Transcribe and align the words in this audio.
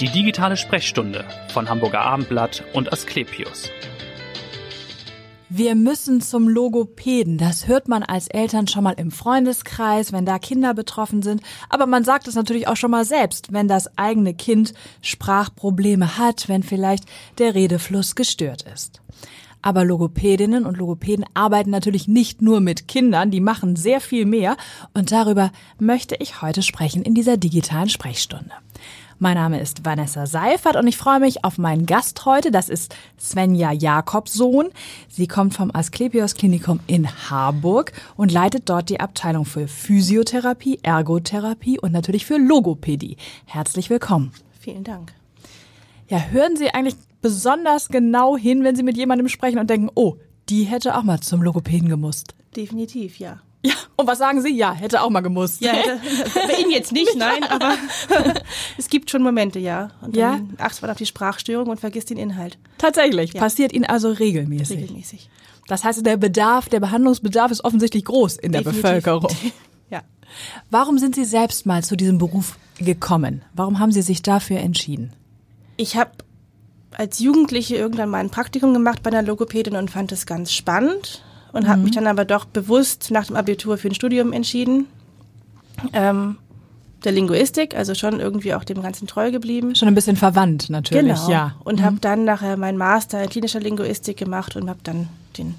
Die 0.00 0.08
digitale 0.08 0.56
Sprechstunde 0.56 1.24
von 1.48 1.68
Hamburger 1.68 2.02
Abendblatt 2.02 2.62
und 2.72 2.92
Asklepios. 2.92 3.68
Wir 5.48 5.74
müssen 5.74 6.20
zum 6.20 6.48
Logopäden. 6.48 7.36
Das 7.36 7.66
hört 7.66 7.88
man 7.88 8.04
als 8.04 8.28
Eltern 8.28 8.68
schon 8.68 8.84
mal 8.84 8.92
im 8.92 9.10
Freundeskreis, 9.10 10.12
wenn 10.12 10.24
da 10.24 10.38
Kinder 10.38 10.72
betroffen 10.72 11.22
sind. 11.22 11.42
Aber 11.68 11.86
man 11.86 12.04
sagt 12.04 12.28
es 12.28 12.36
natürlich 12.36 12.68
auch 12.68 12.76
schon 12.76 12.92
mal 12.92 13.04
selbst, 13.04 13.52
wenn 13.52 13.66
das 13.66 13.98
eigene 13.98 14.34
Kind 14.34 14.72
Sprachprobleme 15.02 16.16
hat, 16.16 16.48
wenn 16.48 16.62
vielleicht 16.62 17.06
der 17.38 17.56
Redefluss 17.56 18.14
gestört 18.14 18.66
ist. 18.72 19.02
Aber 19.62 19.84
Logopädinnen 19.84 20.64
und 20.64 20.76
Logopäden 20.76 21.24
arbeiten 21.34 21.70
natürlich 21.70 22.06
nicht 22.06 22.40
nur 22.40 22.60
mit 22.60 22.86
Kindern, 22.86 23.32
die 23.32 23.40
machen 23.40 23.74
sehr 23.74 24.00
viel 24.00 24.26
mehr. 24.26 24.56
Und 24.94 25.10
darüber 25.10 25.50
möchte 25.80 26.14
ich 26.20 26.40
heute 26.40 26.62
sprechen 26.62 27.02
in 27.02 27.14
dieser 27.14 27.36
digitalen 27.36 27.88
Sprechstunde. 27.88 28.52
Mein 29.20 29.34
Name 29.34 29.60
ist 29.60 29.84
Vanessa 29.84 30.26
Seifert 30.26 30.76
und 30.76 30.86
ich 30.86 30.96
freue 30.96 31.18
mich 31.18 31.44
auf 31.44 31.58
meinen 31.58 31.86
Gast 31.86 32.24
heute. 32.24 32.52
Das 32.52 32.68
ist 32.68 32.94
Svenja 33.18 33.72
Jakobsohn. 33.72 34.68
Sie 35.08 35.26
kommt 35.26 35.54
vom 35.54 35.74
Asklepios 35.74 36.34
Klinikum 36.34 36.78
in 36.86 37.08
Harburg 37.28 37.90
und 38.16 38.30
leitet 38.30 38.68
dort 38.68 38.90
die 38.90 39.00
Abteilung 39.00 39.44
für 39.44 39.66
Physiotherapie, 39.66 40.78
Ergotherapie 40.84 41.80
und 41.80 41.90
natürlich 41.90 42.26
für 42.26 42.38
Logopädie. 42.38 43.16
Herzlich 43.44 43.90
willkommen. 43.90 44.30
Vielen 44.60 44.84
Dank. 44.84 45.12
Ja, 46.06 46.20
hören 46.30 46.56
Sie 46.56 46.70
eigentlich 46.70 46.94
besonders 47.20 47.88
genau 47.88 48.36
hin, 48.36 48.62
wenn 48.62 48.76
Sie 48.76 48.84
mit 48.84 48.96
jemandem 48.96 49.26
sprechen 49.26 49.58
und 49.58 49.68
denken, 49.68 49.90
oh, 49.96 50.14
die 50.48 50.62
hätte 50.62 50.96
auch 50.96 51.02
mal 51.02 51.18
zum 51.18 51.42
Logopäden 51.42 51.88
gemusst. 51.88 52.36
Definitiv, 52.54 53.18
ja. 53.18 53.40
Ja, 53.64 53.74
und 53.96 54.06
was 54.06 54.18
sagen 54.18 54.40
Sie? 54.40 54.54
Ja, 54.56 54.72
hätte 54.72 55.02
auch 55.02 55.10
mal 55.10 55.20
gemusst. 55.20 55.60
Ja, 55.60 55.72
hätte, 55.72 56.00
bei 56.46 56.60
Ihnen 56.60 56.70
jetzt 56.70 56.92
nicht, 56.92 57.14
nein, 57.16 57.42
aber 57.44 57.74
es 58.76 58.88
gibt 58.88 59.10
schon 59.10 59.22
Momente, 59.22 59.58
ja. 59.58 59.90
Und 60.00 60.16
dann 60.16 60.50
Ja? 60.58 60.64
achtet 60.64 60.82
man 60.82 60.90
auf 60.92 60.96
die 60.96 61.06
Sprachstörung 61.06 61.68
und 61.68 61.80
vergisst 61.80 62.10
den 62.10 62.18
Inhalt. 62.18 62.56
Tatsächlich, 62.78 63.32
Ja. 63.32 63.40
passiert 63.40 63.72
Ihnen 63.72 63.84
also 63.84 64.10
regelmäßig. 64.12 64.78
Regelmäßig. 64.82 65.28
Das 65.66 65.82
heißt, 65.84 66.06
der 66.06 66.16
Bedarf, 66.16 66.68
der 66.68 66.80
Behandlungsbedarf 66.80 67.50
ist 67.50 67.64
offensichtlich 67.64 68.04
groß 68.04 68.36
in 68.36 68.52
der 68.52 68.60
Definitiv. 68.62 68.82
Bevölkerung. 68.82 69.28
Ja. 69.90 70.02
Warum 70.70 70.98
sind 70.98 71.14
Sie 71.14 71.24
selbst 71.24 71.64
mal 71.66 71.82
zu 71.82 71.96
diesem 71.96 72.18
Beruf 72.18 72.58
gekommen? 72.78 73.42
Warum 73.54 73.78
haben 73.80 73.90
Sie 73.90 74.02
sich 74.02 74.20
dafür 74.22 74.58
entschieden? 74.60 75.14
Ich 75.78 75.96
habe 75.96 76.10
als 76.92 77.18
Jugendliche 77.20 77.76
irgendwann 77.76 78.10
mal 78.10 78.18
ein 78.18 78.28
Praktikum 78.30 78.72
gemacht 78.74 79.02
bei 79.02 79.10
einer 79.10 79.22
Logopädin 79.22 79.76
und 79.76 79.90
fand 79.90 80.12
es 80.12 80.26
ganz 80.26 80.52
spannend 80.52 81.22
und 81.52 81.68
habe 81.68 81.80
mich 81.80 81.92
dann 81.92 82.06
aber 82.06 82.24
doch 82.24 82.44
bewusst 82.44 83.10
nach 83.10 83.26
dem 83.26 83.36
Abitur 83.36 83.78
für 83.78 83.88
ein 83.88 83.94
Studium 83.94 84.32
entschieden. 84.32 84.86
Ähm, 85.92 86.38
der 87.04 87.12
Linguistik, 87.12 87.76
also 87.76 87.94
schon 87.94 88.18
irgendwie 88.18 88.54
auch 88.54 88.64
dem 88.64 88.82
Ganzen 88.82 89.06
treu 89.06 89.30
geblieben. 89.30 89.74
Schon 89.76 89.88
ein 89.88 89.94
bisschen 89.94 90.16
verwandt 90.16 90.68
natürlich, 90.68 91.16
genau. 91.16 91.30
ja. 91.30 91.54
Und 91.62 91.82
habe 91.82 91.98
dann 92.00 92.24
nachher 92.24 92.56
meinen 92.56 92.76
Master 92.76 93.22
in 93.22 93.30
klinischer 93.30 93.60
Linguistik 93.60 94.16
gemacht 94.16 94.56
und 94.56 94.68
habe 94.68 94.80
dann 94.82 95.08
den, 95.36 95.54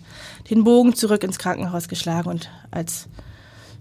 den 0.50 0.64
Bogen 0.64 0.96
zurück 0.96 1.24
ins 1.24 1.40
Krankenhaus 1.40 1.88
geschlagen 1.88 2.30
und 2.30 2.50
als 2.72 3.08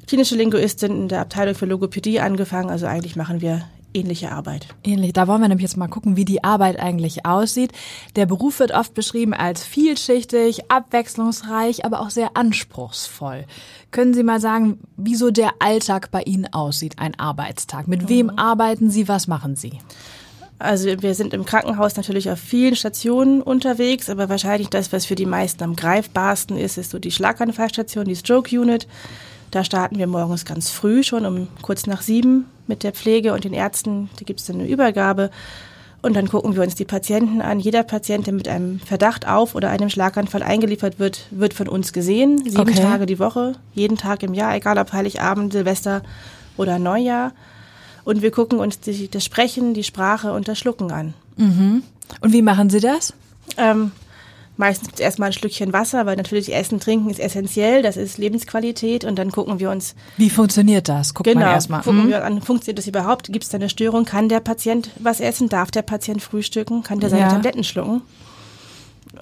klinische 0.06 0.36
Linguistin 0.36 0.92
in 0.92 1.08
der 1.08 1.20
Abteilung 1.20 1.54
für 1.54 1.66
Logopädie 1.66 2.20
angefangen. 2.20 2.70
Also 2.70 2.86
eigentlich 2.86 3.16
machen 3.16 3.40
wir 3.40 3.62
ähnliche 3.98 4.32
Arbeit. 4.32 4.68
Ähnlich. 4.84 5.12
Da 5.12 5.26
wollen 5.26 5.40
wir 5.40 5.48
nämlich 5.48 5.64
jetzt 5.64 5.76
mal 5.76 5.88
gucken, 5.88 6.16
wie 6.16 6.24
die 6.24 6.44
Arbeit 6.44 6.78
eigentlich 6.78 7.26
aussieht. 7.26 7.72
Der 8.16 8.26
Beruf 8.26 8.60
wird 8.60 8.72
oft 8.72 8.94
beschrieben 8.94 9.34
als 9.34 9.64
vielschichtig, 9.64 10.70
abwechslungsreich, 10.70 11.84
aber 11.84 12.00
auch 12.00 12.10
sehr 12.10 12.36
anspruchsvoll. 12.36 13.44
Können 13.90 14.14
Sie 14.14 14.22
mal 14.22 14.40
sagen, 14.40 14.80
wie 14.96 15.14
so 15.14 15.30
der 15.30 15.50
Alltag 15.58 16.10
bei 16.10 16.22
Ihnen 16.22 16.46
aussieht, 16.52 16.98
ein 16.98 17.18
Arbeitstag? 17.18 17.88
Mit 17.88 18.08
wem 18.08 18.30
arbeiten 18.30 18.90
Sie? 18.90 19.08
Was 19.08 19.26
machen 19.26 19.56
Sie? 19.56 19.78
Also 20.58 20.88
wir 21.00 21.14
sind 21.14 21.34
im 21.34 21.44
Krankenhaus 21.44 21.96
natürlich 21.96 22.30
auf 22.30 22.40
vielen 22.40 22.74
Stationen 22.74 23.42
unterwegs, 23.42 24.10
aber 24.10 24.28
wahrscheinlich 24.28 24.68
das, 24.68 24.92
was 24.92 25.06
für 25.06 25.14
die 25.14 25.26
meisten 25.26 25.62
am 25.62 25.76
greifbarsten 25.76 26.56
ist, 26.56 26.78
ist 26.78 26.90
so 26.90 26.98
die 26.98 27.12
Schlaganfallstation, 27.12 28.06
die 28.06 28.16
Stroke 28.16 28.58
Unit. 28.58 28.88
Da 29.50 29.64
starten 29.64 29.98
wir 29.98 30.06
morgens 30.06 30.44
ganz 30.44 30.70
früh 30.70 31.02
schon 31.02 31.24
um 31.24 31.48
kurz 31.62 31.86
nach 31.86 32.02
sieben 32.02 32.46
mit 32.66 32.82
der 32.82 32.92
Pflege 32.92 33.32
und 33.32 33.44
den 33.44 33.54
Ärzten. 33.54 34.10
Da 34.18 34.24
gibt 34.24 34.40
es 34.40 34.46
dann 34.46 34.56
eine 34.56 34.68
Übergabe. 34.68 35.30
Und 36.00 36.14
dann 36.14 36.28
gucken 36.28 36.54
wir 36.54 36.62
uns 36.62 36.76
die 36.76 36.84
Patienten 36.84 37.40
an. 37.40 37.58
Jeder 37.58 37.82
Patient, 37.82 38.26
der 38.26 38.34
mit 38.34 38.46
einem 38.46 38.78
Verdacht 38.78 39.26
auf 39.26 39.54
oder 39.56 39.70
einem 39.70 39.90
Schlaganfall 39.90 40.44
eingeliefert 40.44 41.00
wird, 41.00 41.26
wird 41.30 41.54
von 41.54 41.68
uns 41.68 41.92
gesehen. 41.92 42.38
Sieben 42.44 42.60
Okay. 42.60 42.74
Tage 42.80 43.06
die 43.06 43.18
Woche, 43.18 43.54
jeden 43.74 43.96
Tag 43.96 44.22
im 44.22 44.32
Jahr, 44.32 44.54
egal 44.54 44.78
ob 44.78 44.92
Heiligabend, 44.92 45.52
Silvester 45.52 46.02
oder 46.56 46.78
Neujahr. 46.78 47.32
Und 48.04 48.22
wir 48.22 48.30
gucken 48.30 48.60
uns 48.60 48.78
die, 48.78 49.10
das 49.10 49.24
Sprechen, 49.24 49.74
die 49.74 49.82
Sprache 49.82 50.32
und 50.32 50.46
das 50.46 50.58
Schlucken 50.58 50.92
an. 50.92 51.14
Und 52.20 52.32
wie 52.32 52.42
machen 52.42 52.70
Sie 52.70 52.80
das? 52.80 53.12
Ähm, 53.56 53.90
meistens 54.58 54.88
gibt 54.88 54.98
es 55.00 55.04
erstmal 55.04 55.30
ein 55.30 55.32
Schlückchen 55.32 55.72
Wasser, 55.72 56.04
weil 56.04 56.16
natürlich 56.16 56.54
Essen, 56.54 56.78
Trinken 56.80 57.08
ist 57.08 57.18
essentiell, 57.20 57.80
das 57.82 57.96
ist 57.96 58.18
Lebensqualität. 58.18 59.04
Und 59.04 59.16
dann 59.16 59.32
gucken 59.32 59.58
wir 59.60 59.70
uns, 59.70 59.94
Wie 60.18 60.28
funktioniert 60.28 60.88
das? 60.90 61.14
Guckt 61.14 61.26
genau, 61.28 61.46
man 61.46 61.54
erstmal. 61.54 61.80
gucken 61.82 62.04
Mhm. 62.04 62.08
wir 62.10 62.24
an, 62.24 62.42
funktioniert 62.42 62.78
das 62.78 62.86
überhaupt? 62.86 63.32
Gibt 63.32 63.44
es 63.44 63.50
da 63.50 63.56
eine 63.56 63.70
Störung? 63.70 64.04
Kann 64.04 64.28
der 64.28 64.40
Patient 64.40 64.90
was 64.98 65.20
essen? 65.20 65.48
Darf 65.48 65.70
der 65.70 65.82
Patient 65.82 66.20
frühstücken? 66.22 66.82
Kann 66.82 67.00
der 67.00 67.08
seine 67.08 67.22
Ja. 67.22 67.28
Tabletten 67.30 67.64
schlucken? 67.64 68.02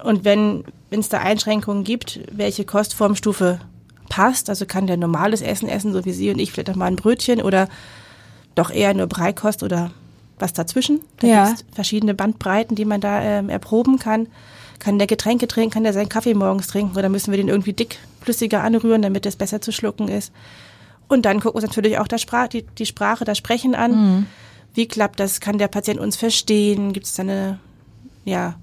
Und 0.03 0.25
wenn 0.25 0.63
es 0.89 1.09
da 1.09 1.19
Einschränkungen 1.19 1.83
gibt, 1.83 2.19
welche 2.31 2.65
Kostformstufe 2.65 3.59
passt, 4.09 4.49
also 4.49 4.65
kann 4.65 4.87
der 4.87 4.97
normales 4.97 5.41
Essen 5.41 5.69
essen, 5.69 5.93
so 5.93 6.03
wie 6.05 6.11
Sie 6.11 6.29
und 6.29 6.39
ich, 6.39 6.51
vielleicht 6.51 6.69
auch 6.69 6.75
mal 6.75 6.85
ein 6.87 6.95
Brötchen 6.97 7.41
oder 7.41 7.67
doch 8.55 8.69
eher 8.71 8.93
nur 8.93 9.07
Breikost 9.07 9.63
oder 9.63 9.91
was 10.39 10.53
dazwischen. 10.53 11.01
Da 11.19 11.27
Ja. 11.27 11.45
gibt's 11.47 11.65
verschiedene 11.73 12.13
Bandbreiten, 12.13 12.75
die 12.75 12.85
man 12.85 13.01
da 13.01 13.21
ähm, 13.21 13.49
erproben 13.49 13.97
kann. 13.99 14.27
Kann 14.79 14.97
der 14.97 15.07
Getränke 15.07 15.47
trinken, 15.47 15.71
kann 15.71 15.83
der 15.83 15.93
seinen 15.93 16.09
Kaffee 16.09 16.33
morgens 16.33 16.67
trinken 16.67 16.97
oder 16.97 17.09
müssen 17.09 17.31
wir 17.31 17.37
den 17.37 17.47
irgendwie 17.47 17.73
dickflüssiger 17.73 18.63
anrühren, 18.63 19.01
damit 19.01 19.25
es 19.25 19.35
besser 19.35 19.61
zu 19.61 19.71
schlucken 19.71 20.07
ist. 20.07 20.31
Und 21.07 21.25
dann 21.25 21.39
gucken 21.39 21.59
wir 21.59 21.63
uns 21.63 21.75
natürlich 21.75 21.97
auch 21.99 22.07
Sprach, 22.17 22.47
die, 22.47 22.63
die 22.63 22.85
Sprache, 22.85 23.25
das 23.25 23.37
Sprechen 23.37 23.75
an. 23.75 24.27
Wie 24.73 24.87
klappt 24.87 25.19
das? 25.19 25.39
Kann 25.39 25.57
der 25.57 25.67
Patient 25.67 25.99
uns 25.99 26.17
verstehen? 26.17 26.93
Gibt 26.93 27.05
es 27.05 27.15
da 27.15 27.23
eine, 27.23 27.59
ja, 28.25 28.55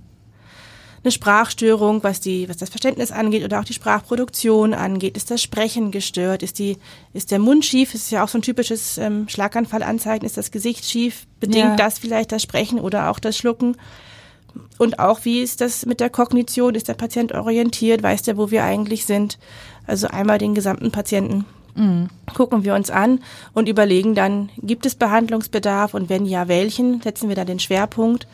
eine 1.04 1.10
Sprachstörung, 1.12 2.02
was 2.02 2.20
die, 2.20 2.48
was 2.48 2.56
das 2.56 2.70
Verständnis 2.70 3.12
angeht 3.12 3.44
oder 3.44 3.60
auch 3.60 3.64
die 3.64 3.74
Sprachproduktion 3.74 4.72
angeht. 4.72 5.16
Ist 5.18 5.30
das 5.30 5.42
Sprechen 5.42 5.90
gestört? 5.90 6.42
Ist 6.42 6.58
die, 6.58 6.78
ist 7.12 7.30
der 7.30 7.38
Mund 7.38 7.64
schief? 7.64 7.92
Das 7.92 8.02
ist 8.02 8.10
ja 8.10 8.24
auch 8.24 8.28
so 8.28 8.38
ein 8.38 8.42
typisches 8.42 8.96
ähm, 8.96 9.28
Schlaganfallanzeichen. 9.28 10.24
Ist 10.24 10.38
das 10.38 10.50
Gesicht 10.50 10.86
schief? 10.86 11.26
Bedingt 11.40 11.56
Ja. 11.64 11.76
das 11.76 11.98
vielleicht 11.98 12.32
das 12.32 12.42
Sprechen 12.42 12.80
oder 12.80 13.10
auch 13.10 13.18
das 13.18 13.36
Schlucken? 13.36 13.76
Und 14.78 14.98
auch, 14.98 15.24
wie 15.24 15.40
ist 15.42 15.60
das 15.60 15.86
mit 15.86 16.00
der 16.00 16.10
Kognition? 16.10 16.74
Ist 16.74 16.88
der 16.88 16.94
Patient 16.94 17.32
orientiert? 17.32 18.02
Weiß 18.02 18.22
der, 18.22 18.36
wo 18.36 18.50
wir 18.50 18.64
eigentlich 18.64 19.06
sind? 19.06 19.38
Also 19.86 20.08
einmal 20.08 20.38
den 20.38 20.54
gesamten 20.54 20.90
Patienten 20.90 21.44
gucken 22.34 22.62
wir 22.62 22.72
uns 22.76 22.88
an 22.88 23.18
und 23.52 23.68
überlegen 23.68 24.14
dann, 24.14 24.48
gibt 24.62 24.86
es 24.86 24.94
Behandlungsbedarf 24.94 25.92
und 25.94 26.08
wenn 26.08 26.24
ja, 26.24 26.46
welchen? 26.46 27.02
Setzen 27.02 27.28
wir 27.28 27.34
dann 27.34 27.48
den 27.48 27.58
Schwerpunkt 27.58 28.28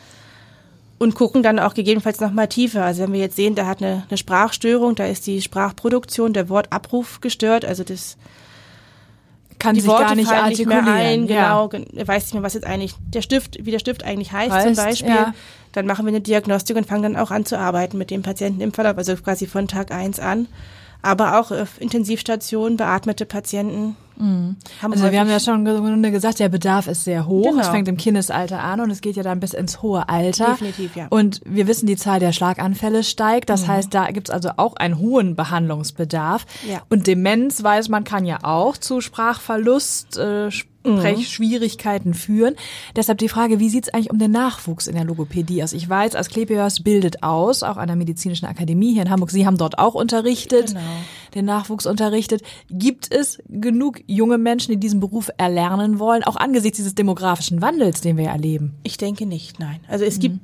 und 0.98 1.14
gucken 1.14 1.42
dann 1.42 1.58
auch 1.58 1.72
gegebenenfalls 1.72 2.20
nochmal 2.20 2.48
tiefer. 2.48 2.84
Also 2.84 3.02
wenn 3.02 3.14
wir 3.14 3.20
jetzt 3.20 3.36
sehen, 3.36 3.54
da 3.54 3.64
hat 3.66 3.82
eine, 3.82 4.02
eine 4.10 4.18
Sprachstörung, 4.18 4.94
da 4.94 5.06
ist 5.06 5.26
die 5.26 5.40
Sprachproduktion, 5.40 6.34
der 6.34 6.50
Wortabruf 6.50 7.22
gestört, 7.22 7.64
also 7.64 7.82
das 7.82 8.18
Kann 9.58 9.74
die 9.74 9.80
sich 9.80 9.88
Worte 9.90 10.04
gar 10.04 10.14
nicht 10.16 10.28
fallen 10.28 10.48
nicht 10.50 10.66
mehr 10.66 10.84
ein, 10.84 11.26
genau, 11.26 11.68
gen- 11.68 11.86
er 11.96 12.06
weiß 12.06 12.24
nicht 12.24 12.34
mehr, 12.34 12.42
was 12.42 12.52
jetzt 12.52 12.66
eigentlich 12.66 12.94
der 13.14 13.22
Stift, 13.22 13.58
wie 13.64 13.70
der 13.70 13.78
Stift 13.78 14.04
eigentlich 14.04 14.32
heißt, 14.32 14.50
Heißt, 14.52 14.66
zum 14.66 14.84
Beispiel. 14.84 15.08
ja. 15.08 15.34
Dann 15.72 15.86
machen 15.86 16.04
wir 16.04 16.10
eine 16.10 16.20
Diagnostik 16.20 16.76
und 16.76 16.86
fangen 16.86 17.02
dann 17.02 17.16
auch 17.16 17.30
an 17.30 17.44
zu 17.44 17.58
arbeiten 17.58 17.98
mit 17.98 18.10
dem 18.10 18.22
Patienten 18.22 18.60
im 18.60 18.72
Verlauf, 18.72 18.98
also 18.98 19.14
quasi 19.16 19.46
von 19.46 19.68
Tag 19.68 19.92
eins 19.92 20.18
an. 20.20 20.48
Aber 21.02 21.40
auch 21.40 21.50
auf 21.50 21.80
Intensivstationen, 21.80 22.76
beatmete 22.76 23.24
Patienten. 23.24 23.96
Haben 24.20 24.92
Also 24.92 25.10
wir 25.10 25.18
haben 25.18 25.30
ja 25.30 25.40
schon 25.40 26.02
gesagt, 26.02 26.40
der 26.40 26.50
Bedarf 26.50 26.88
ist 26.88 27.04
sehr 27.04 27.26
hoch. 27.26 27.44
Genau. 27.44 27.62
Es 27.62 27.68
fängt 27.68 27.88
im 27.88 27.96
Kindesalter 27.96 28.62
an 28.62 28.80
und 28.80 28.90
es 28.90 29.00
geht 29.00 29.16
ja 29.16 29.22
dann 29.22 29.40
bis 29.40 29.54
ins 29.54 29.80
hohe 29.80 30.10
Alter. 30.10 30.50
Definitiv, 30.50 30.94
ja. 30.94 31.04
Mhm. 31.04 31.08
Und 31.10 31.40
wir 31.46 31.66
wissen, 31.66 31.86
die 31.86 31.96
Zahl 31.96 32.20
der 32.20 32.32
Schlaganfälle 32.32 33.02
steigt. 33.02 33.48
Das 33.48 33.66
heißt, 33.66 33.94
da 33.94 34.10
gibt's 34.10 34.28
also 34.28 34.50
auch 34.58 34.76
einen 34.76 34.98
hohen 34.98 35.36
Behandlungsbedarf. 35.36 36.44
Ja. 36.68 36.82
Und 36.90 37.06
Demenz, 37.06 37.62
weiß 37.62 37.88
man, 37.88 38.04
kann 38.04 38.26
ja 38.26 38.40
auch 38.42 38.76
zu 38.76 39.00
Sprachverlust, 39.00 40.18
äh, 40.18 40.50
Sprechschwierigkeiten 40.84 42.14
führen. 42.14 42.54
Deshalb 42.96 43.18
die 43.18 43.28
Frage, 43.28 43.60
wie 43.60 43.68
sieht's 43.68 43.88
eigentlich 43.90 44.10
um 44.10 44.18
den 44.18 44.30
Nachwuchs 44.30 44.86
in 44.86 44.94
der 44.94 45.04
Logopädie 45.04 45.62
aus? 45.62 45.72
Ich 45.72 45.88
weiß, 45.88 46.16
Asklepios 46.16 46.80
bildet 46.80 47.22
aus, 47.22 47.62
auch 47.62 47.76
an 47.76 47.86
der 47.88 47.96
Medizinischen 47.96 48.46
Akademie 48.46 48.94
hier 48.94 49.02
in 49.02 49.10
Hamburg. 49.10 49.30
Sie 49.30 49.46
haben 49.46 49.58
dort 49.58 49.78
auch 49.78 49.94
unterrichtet, 49.94 50.68
Genau. 50.68 50.80
den 51.34 51.44
Nachwuchs 51.44 51.86
unterrichtet. 51.86 52.42
Gibt 52.70 53.12
es 53.12 53.38
genug 53.48 54.00
junge 54.06 54.38
Menschen, 54.38 54.72
die 54.72 54.80
diesen 54.80 55.00
Beruf 55.00 55.30
erlernen 55.36 55.98
wollen, 55.98 56.24
auch 56.24 56.36
angesichts 56.36 56.76
dieses 56.76 56.94
demografischen 56.94 57.60
Wandels, 57.60 58.00
den 58.00 58.16
wir 58.16 58.28
erleben? 58.28 58.74
Ich 58.82 58.96
denke 58.96 59.26
nicht, 59.26 59.58
nein. 59.60 59.80
Also 59.88 60.04
es 60.04 60.18
gibt 60.18 60.38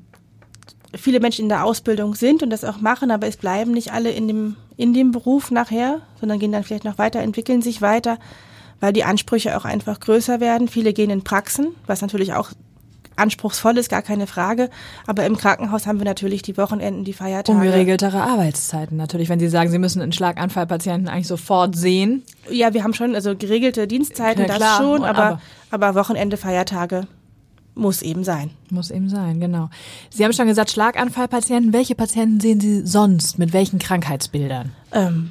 viele 0.94 1.20
Menschen 1.20 1.42
in 1.42 1.48
der 1.48 1.64
Ausbildung 1.64 2.14
sind 2.14 2.42
und 2.42 2.50
das 2.50 2.64
auch 2.64 2.80
machen, 2.80 3.10
aber 3.10 3.26
es 3.26 3.36
bleiben 3.36 3.72
nicht 3.72 3.92
alle 3.92 4.10
in 4.10 4.28
dem, 4.28 4.56
in 4.76 4.94
dem 4.94 5.12
Beruf 5.12 5.50
nachher, 5.50 6.00
sondern 6.20 6.38
gehen 6.38 6.52
dann 6.52 6.62
vielleicht 6.64 6.84
noch 6.84 6.98
weiter, 6.98 7.20
entwickeln 7.20 7.62
sich 7.62 7.82
weiter, 7.82 8.18
weil 8.80 8.92
die 8.92 9.04
Ansprüche 9.04 9.56
auch 9.56 9.64
einfach 9.64 10.00
größer 10.00 10.40
werden. 10.40 10.68
Viele 10.68 10.92
gehen 10.92 11.10
in 11.10 11.22
Praxen, 11.24 11.68
was 11.86 12.02
natürlich 12.02 12.34
auch 12.34 12.50
anspruchsvoll 13.16 13.78
ist, 13.78 13.88
gar 13.88 14.02
keine 14.02 14.26
Frage. 14.26 14.68
Aber 15.06 15.24
im 15.24 15.38
Krankenhaus 15.38 15.86
haben 15.86 15.98
wir 15.98 16.04
natürlich 16.04 16.42
die 16.42 16.56
Wochenenden, 16.58 17.04
die 17.04 17.14
Feiertage. 17.14 17.56
Ungeregeltere 17.58 18.20
Arbeitszeiten 18.22 18.96
natürlich, 18.98 19.30
wenn 19.30 19.40
Sie 19.40 19.48
sagen, 19.48 19.70
Sie 19.70 19.78
müssen 19.78 20.02
einen 20.02 20.12
Schlaganfallpatienten 20.12 21.08
eigentlich 21.08 21.26
sofort 21.26 21.76
sehen. 21.76 22.22
Ja, 22.50 22.74
wir 22.74 22.84
haben 22.84 22.92
schon 22.92 23.14
also 23.14 23.34
geregelte 23.34 23.86
Dienstzeiten, 23.86 24.44
Ja, 24.46 24.58
das 24.58 24.76
schon, 24.76 25.02
aber, 25.04 25.18
Aber- 25.24 25.40
aber 25.70 25.94
Wochenende, 25.94 26.36
Feiertage 26.36 27.06
muss 27.74 28.02
eben 28.02 28.24
sein. 28.24 28.50
Muss 28.70 28.90
eben 28.90 29.08
sein, 29.08 29.40
genau. 29.40 29.68
Sie 30.10 30.24
haben 30.24 30.32
schon 30.32 30.46
gesagt, 30.46 30.70
Schlaganfallpatienten. 30.70 31.72
Welche 31.72 31.94
Patienten 31.94 32.40
sehen 32.40 32.60
Sie 32.60 32.86
sonst? 32.86 33.38
Mit 33.38 33.52
welchen 33.52 33.78
Krankheitsbildern? 33.78 34.72
Ähm, 34.92 35.30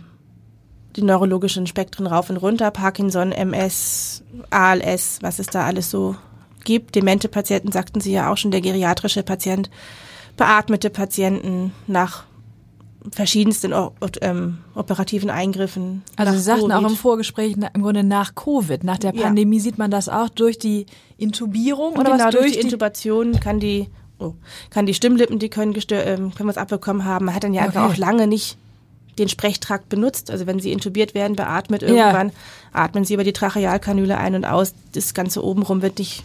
die 0.95 1.01
neurologischen 1.03 1.67
Spektren 1.67 2.07
rauf 2.07 2.29
und 2.29 2.37
runter, 2.37 2.71
Parkinson, 2.71 3.31
MS, 3.31 4.23
ALS, 4.49 5.19
was 5.21 5.39
es 5.39 5.47
da 5.47 5.65
alles 5.65 5.89
so 5.89 6.15
gibt. 6.63 6.95
Demente 6.95 7.27
Patienten 7.27 7.71
sagten 7.71 7.99
Sie 8.01 8.11
ja 8.13 8.31
auch 8.31 8.37
schon, 8.37 8.51
der 8.51 8.61
geriatrische 8.61 9.23
Patient, 9.23 9.69
beatmete 10.37 10.89
Patienten 10.89 11.73
nach 11.87 12.23
verschiedensten 13.11 13.73
ähm, 14.21 14.57
operativen 14.73 15.29
Eingriffen. 15.29 16.01
Also 16.15 16.33
Sie 16.33 16.39
sagten 16.39 16.71
auch 16.71 16.77
Covid. 16.79 16.89
im 16.91 16.97
Vorgespräch, 16.97 17.55
im 17.73 17.81
Grunde 17.83 18.03
nach 18.03 18.33
Covid, 18.33 18.83
nach 18.83 18.97
der 18.97 19.13
Ja. 19.13 19.23
Pandemie 19.23 19.59
sieht 19.59 19.77
man 19.77 19.91
das 19.91 20.09
auch 20.09 20.29
durch 20.29 20.57
die 20.57 20.87
Intubierung 21.17 21.93
oder 21.93 22.03
genau, 22.13 22.15
was 22.25 22.31
durch 22.31 22.35
durch 22.45 22.51
die 22.53 22.59
die 22.59 22.63
Intubation 22.65 23.39
kann 23.39 23.59
die, 23.59 23.89
oh, 24.17 24.33
kann 24.71 24.87
die 24.87 24.95
Stimmlippen, 24.95 25.37
die 25.37 25.49
können, 25.49 25.73
gestör, 25.73 26.03
ähm, 26.05 26.33
können 26.33 26.49
was 26.49 26.57
abbekommen 26.57 27.05
haben. 27.05 27.25
Man 27.25 27.35
hat 27.35 27.43
dann 27.43 27.53
ja 27.53 27.61
einfach 27.63 27.83
Okay. 27.83 27.93
auch 27.93 27.97
lange 27.97 28.25
nicht 28.27 28.57
den 29.17 29.29
Sprechtrakt 29.29 29.89
benutzt. 29.89 30.29
Also 30.31 30.45
wenn 30.47 30.59
sie 30.59 30.71
intubiert 30.71 31.13
werden, 31.13 31.35
beatmet 31.35 31.83
irgendwann, 31.83 32.31
atmen 32.73 33.05
sie 33.05 33.13
über 33.13 33.23
die 33.23 33.33
Trachealkanüle 33.33 34.17
ein 34.17 34.35
und 34.35 34.45
aus. 34.45 34.73
Das 34.93 35.13
Ganze 35.13 35.43
obenrum 35.43 35.81
wird 35.81 35.99
nicht, 35.99 36.23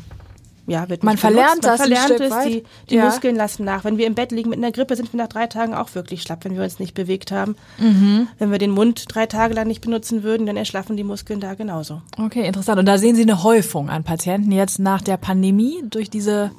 ja, 0.66 0.88
wird 0.88 1.02
Man 1.04 1.16
verlernt 1.16 1.62
benutzt. 1.62 1.80
Man 1.80 1.88
das 1.88 2.00
ein 2.02 2.08
verlernt 2.16 2.46
es, 2.46 2.52
die, 2.52 2.64
die 2.90 2.94
Ja. 2.96 3.04
Muskeln 3.06 3.34
lassen 3.36 3.64
nach. 3.64 3.84
Wenn 3.84 3.98
wir 3.98 4.06
im 4.06 4.14
Bett 4.14 4.30
liegen 4.32 4.50
mit 4.50 4.58
einer 4.58 4.72
Grippe, 4.72 4.94
sind 4.96 5.12
wir 5.12 5.18
nach 5.18 5.28
drei 5.28 5.46
Tagen 5.46 5.74
auch 5.74 5.94
wirklich 5.94 6.22
schlapp, 6.22 6.44
wenn 6.44 6.54
wir 6.56 6.62
uns 6.62 6.78
nicht 6.78 6.94
bewegt 6.94 7.32
haben. 7.32 7.56
Mhm. 7.78 8.28
Wenn 8.38 8.50
wir 8.52 8.58
den 8.58 8.70
Mund 8.70 9.04
drei 9.08 9.26
Tage 9.26 9.54
lang 9.54 9.66
nicht 9.66 9.80
benutzen 9.80 10.22
würden, 10.22 10.46
dann 10.46 10.56
erschlaffen 10.56 10.96
die 10.96 11.04
Muskeln 11.04 11.40
da 11.40 11.54
genauso. 11.54 12.02
Okay, 12.18 12.46
interessant. 12.46 12.78
Und 12.78 12.86
da 12.86 12.98
sehen 12.98 13.16
Sie 13.16 13.22
eine 13.22 13.42
Häufung 13.42 13.88
an 13.90 14.04
Patienten 14.04 14.52
jetzt 14.52 14.78
nach 14.78 15.00
der 15.02 15.16
Pandemie 15.16 15.82
durch 15.88 16.10
diese. 16.10 16.50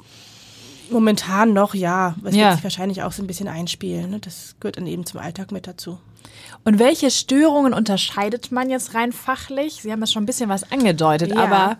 Momentan 0.90 1.54
noch, 1.54 1.74
ja. 1.74 2.16
Es 2.24 2.34
Ja. 2.34 2.44
wird 2.48 2.54
sich 2.56 2.64
wahrscheinlich 2.64 3.02
auch 3.02 3.12
so 3.12 3.22
ein 3.22 3.26
bisschen 3.26 3.48
einspielen. 3.48 4.10
Ne? 4.10 4.18
Das 4.18 4.56
gehört 4.60 4.76
dann 4.76 4.86
eben 4.86 5.06
zum 5.06 5.20
Alltag 5.20 5.50
mit 5.50 5.66
dazu. 5.66 5.98
Und 6.64 6.78
welche 6.78 7.10
Störungen 7.10 7.72
unterscheidet 7.74 8.52
man 8.52 8.70
jetzt 8.70 8.94
rein 8.94 9.12
fachlich? 9.12 9.82
Sie 9.82 9.90
haben 9.90 10.00
das 10.00 10.12
schon 10.12 10.22
ein 10.22 10.26
bisschen 10.26 10.48
was 10.48 10.70
angedeutet, 10.70 11.30
Ja. 11.34 11.44
aber 11.44 11.78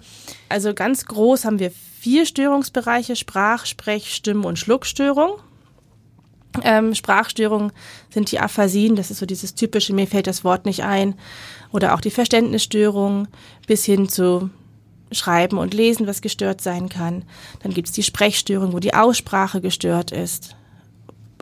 Also 0.49 0.75
ganz 0.75 1.05
groß 1.06 1.44
haben 1.44 1.59
wir 1.59 1.71
vier 2.00 2.27
Störungsbereiche, 2.27 3.15
Sprach-, 3.15 3.67
Sprech-, 3.67 4.12
Stimm- 4.12 4.44
und 4.44 4.59
Schluckstörung. 4.59 5.39
Ähm, 6.65 6.94
Sprachstörungen 6.94 7.73
sind 8.11 8.31
die 8.31 8.41
Aphasien, 8.41 8.94
das 8.97 9.11
ist 9.11 9.19
so 9.21 9.27
dieses 9.27 9.55
typische, 9.55 9.94
mir 9.94 10.06
fällt 10.06 10.27
das 10.27 10.45
Wort 10.45 10.67
nicht 10.67 10.83
ein. 10.83 11.15
Oder 11.71 11.95
auch 11.95 12.00
die 12.03 12.11
Verständnisstörungen 12.11 13.29
bis 13.67 13.85
hin 13.85 14.09
zu 14.09 14.50
Schreiben 15.12 15.59
und 15.59 15.73
Lesen, 15.75 16.06
was 16.06 16.21
gestört 16.21 16.61
sein 16.61 16.88
kann. 16.88 17.25
Dann 17.62 17.73
gibt's 17.73 17.93
die 17.93 18.03
Sprechstörung, 18.03 18.73
wo 18.73 18.81
die 18.81 18.95
Aussprache 18.95 19.61
gestört 19.61 20.11
ist, 20.11 20.56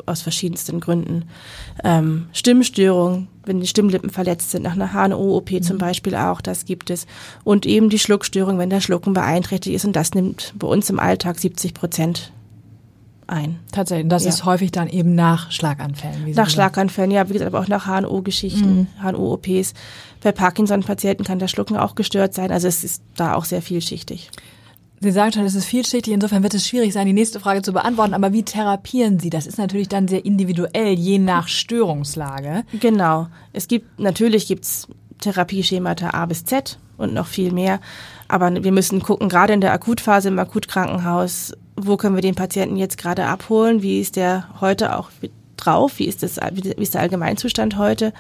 aus 0.06 0.23
verschiedensten 0.23 0.81
Gründen. 0.81 1.25
Ähm, 1.85 2.26
Stimmstörung, 2.32 3.29
wenn 3.44 3.61
die 3.61 3.67
Stimmlippen 3.67 4.11
verletzt 4.11 4.50
sind, 4.50 4.62
nach 4.62 4.73
einer 4.79 4.93
HNO-OP 4.93 5.62
zum 5.62 5.79
Beispiel 5.79 6.14
auch, 6.14 6.41
das 6.41 6.64
gibt 6.64 6.91
es. 6.91 7.06
Und 7.44 7.67
eben 7.67 7.88
die 7.91 7.99
Schluckstörung, 7.99 8.58
wenn 8.58 8.70
der 8.70 8.81
Schlucken 8.81 9.12
beeinträchtigt 9.12 9.75
ist 9.76 9.85
und 9.85 9.97
das 9.97 10.14
nimmt 10.14 10.55
bei 10.58 10.67
uns 10.67 10.91
im 10.91 10.99
Alltag 11.00 11.38
70 11.38 11.75
Prozent 11.75 12.32
ein. 13.26 13.61
tatsächlich, 13.70 14.08
das 14.08 14.25
Ja. 14.25 14.31
ist 14.31 14.44
häufig 14.44 14.73
dann 14.73 14.88
eben 14.88 15.14
nach 15.14 15.52
Schlaganfällen. 15.52 16.26
Wie 16.26 16.32
Nach. 16.32 16.50
Schlaganfällen, 16.50 17.12
ja, 17.12 17.29
wie 17.29 17.35
gesagt, 17.35 17.55
aber 17.55 17.62
auch 17.64 17.69
nach 17.69 17.87
HNO-Geschichten, 17.87 18.88
HNO-OPs. 19.00 19.73
Bei 20.20 20.32
Parkinson-Patienten 20.32 21.23
kann 21.25 21.38
das 21.38 21.50
Schlucken 21.53 21.76
auch 21.76 21.94
gestört 21.94 22.35
sein. 22.35 22.50
Also 22.50 22.67
es 22.67 22.82
ist 22.82 23.03
da 23.14 23.35
auch 23.35 23.44
sehr 23.44 23.62
vielschichtig. 23.62 24.31
Sie 25.02 25.12
sagen 25.12 25.32
schon, 25.32 25.47
es 25.47 25.55
ist 25.55 25.64
vielschichtig, 25.64 26.12
insofern 26.12 26.43
wird 26.43 26.52
es 26.52 26.69
schwierig 26.69 26.93
sein, 26.93 27.06
die 27.06 27.14
nächste 27.14 27.41
Frage 27.41 27.62
zu 27.62 27.73
beantworten. 27.73 28.12
Aber 28.12 28.35
wie 28.35 28.43
therapieren 28.43 29.19
Sie? 29.19 29.31
Das 29.31 29.47
ist 29.47 29.56
natürlich 29.56 29.88
dann 29.88 30.08
sehr 30.08 30.26
individuell, 30.26 30.93
je 30.93 31.19
nach 31.19 31.49
Störungslage. 31.49 32.64
Genau. 32.79 33.29
Es 33.55 33.67
gibt, 33.67 33.99
natürlich 33.99 34.47
gibt's 34.47 34.88
Therapieschemata 35.20 36.11
A 36.11 36.26
bis 36.26 36.44
Z 36.44 36.79
und 36.99 37.14
noch 37.14 37.26
viel 37.26 37.50
mehr. 37.50 37.81
Aber 38.29 38.62
wir 38.62 38.73
müssen 38.73 39.00
gucken, 39.00 39.31
gerade 39.31 39.55
in 39.55 39.62
der 39.62 39.73
Akutphase 39.73 40.29
im 40.29 40.38
Akutkrankenhaus, 40.38 41.55
wo 41.76 41.96
können 41.96 42.14
wir 42.14 42.23
den 42.23 42.35
Patienten 42.35 42.76
jetzt 42.76 42.99
gerade 42.99 43.25
abholen? 43.25 43.81
Wie 43.81 44.00
ist 44.00 44.17
der 44.17 44.49
heute 44.61 44.99
auch 44.99 45.11
drauf? 45.56 45.99
Wie 45.99 46.05
ist, 46.05 46.23
das, 46.23 46.37
wie 46.53 46.69
ist 46.69 46.93
der 46.93 47.00
Allgemeinzustand 47.00 47.79
heute? 47.79 48.12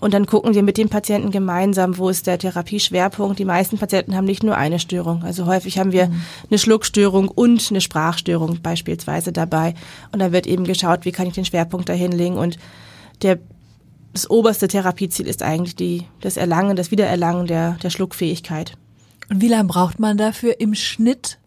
Und 0.00 0.14
dann 0.14 0.26
gucken 0.26 0.54
wir 0.54 0.62
mit 0.62 0.78
dem 0.78 0.88
Patienten 0.88 1.30
gemeinsam, 1.30 1.98
wo 1.98 2.08
ist 2.08 2.26
der 2.26 2.38
Therapieschwerpunkt. 2.38 3.38
Die 3.38 3.44
meisten 3.44 3.76
Patienten 3.76 4.16
haben 4.16 4.24
nicht 4.24 4.42
nur 4.42 4.56
eine 4.56 4.78
Störung. 4.78 5.22
Also 5.22 5.46
häufig 5.46 5.78
haben 5.78 5.92
wir 5.92 6.10
eine 6.48 6.58
Schluckstörung 6.58 7.28
und 7.28 7.70
eine 7.70 7.82
Sprachstörung 7.82 8.60
beispielsweise 8.62 9.30
dabei. 9.32 9.74
Und 10.10 10.20
dann 10.20 10.32
wird 10.32 10.46
eben 10.46 10.64
geschaut, 10.64 11.04
wie 11.04 11.12
kann 11.12 11.26
ich 11.26 11.34
den 11.34 11.44
Schwerpunkt 11.44 11.88
dahin 11.88 12.12
legen. 12.12 12.36
Und 12.36 12.58
der, 13.20 13.38
das 14.14 14.28
oberste 14.30 14.68
Therapieziel 14.68 15.26
ist 15.26 15.42
eigentlich 15.42 15.76
die, 15.76 16.06
das 16.22 16.38
Erlangen, 16.38 16.76
das 16.76 16.90
Wiedererlangen 16.90 17.46
der, 17.46 17.76
der 17.82 17.90
Schluckfähigkeit. 17.90 18.72
Und 19.28 19.42
wie 19.42 19.48
lange 19.48 19.68
braucht 19.68 19.98
man 20.00 20.16
dafür 20.16 20.60
im 20.60 20.74
Schnitt? 20.74 21.38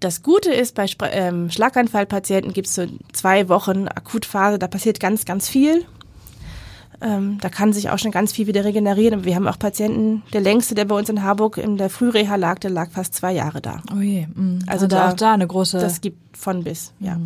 Das 0.00 0.22
Gute 0.22 0.52
ist, 0.52 0.74
bei 0.74 0.88
ähm, 1.12 1.50
Schlaganfallpatienten 1.50 2.52
gibt 2.52 2.66
es 2.66 2.74
so 2.74 2.86
zwei 3.12 3.48
Wochen 3.48 3.86
Akutphase, 3.88 4.58
da 4.58 4.66
passiert 4.66 4.98
ganz, 5.00 5.24
ganz 5.24 5.48
viel. 5.48 5.86
Ähm, 7.04 7.38
da 7.40 7.50
kann 7.50 7.72
sich 7.72 7.90
auch 7.90 7.98
schon 7.98 8.10
ganz 8.10 8.32
viel 8.32 8.46
wieder 8.46 8.64
regenerieren. 8.64 9.24
Wir 9.24 9.34
haben 9.34 9.46
auch 9.46 9.58
Patienten, 9.58 10.22
der 10.32 10.40
längste, 10.40 10.74
der 10.74 10.86
bei 10.86 10.96
uns 10.96 11.10
in 11.10 11.22
Harburg 11.22 11.58
in 11.58 11.76
der 11.76 11.90
Frühreha 11.90 12.36
lag, 12.36 12.58
der 12.60 12.70
lag 12.70 12.90
fast 12.90 13.14
zwei 13.14 13.32
Jahre 13.32 13.60
da. 13.60 13.82
Oh 13.94 14.00
je, 14.00 14.26
mm. 14.26 14.60
Also 14.66 14.84
also 14.84 14.86
da, 14.86 15.10
auch 15.10 15.12
da 15.12 15.34
eine 15.34 15.46
große. 15.46 15.78
Das 15.78 16.00
gibt 16.00 16.36
von 16.36 16.64
bis, 16.64 16.92
ja. 17.00 17.18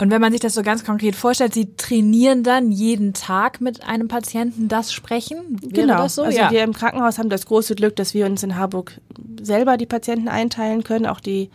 Und 0.00 0.10
wenn 0.10 0.20
man 0.20 0.30
sich 0.30 0.40
das 0.40 0.54
so 0.54 0.62
ganz 0.62 0.84
konkret 0.84 1.16
vorstellt, 1.16 1.54
Sie 1.54 1.74
trainieren 1.74 2.44
dann 2.44 2.70
jeden 2.70 3.14
Tag 3.14 3.60
mit 3.60 3.82
einem 3.82 4.06
Patienten 4.06 4.68
das 4.68 4.92
Sprechen? 4.92 5.58
Wäre 5.60 5.86
Genau. 5.86 6.02
das 6.02 6.14
so? 6.14 6.22
also 6.22 6.38
ja. 6.38 6.50
wir 6.50 6.62
im 6.62 6.72
Krankenhaus 6.72 7.18
haben 7.18 7.30
das 7.30 7.46
große 7.46 7.74
Glück, 7.74 7.96
dass 7.96 8.14
wir 8.14 8.26
uns 8.26 8.42
in 8.42 8.56
Harburg 8.56 9.00
selber 9.40 9.76
die 9.76 9.86
Patienten 9.86 10.28
einteilen 10.28 10.84
können, 10.84 11.06
auch 11.06 11.20
die 11.20 11.50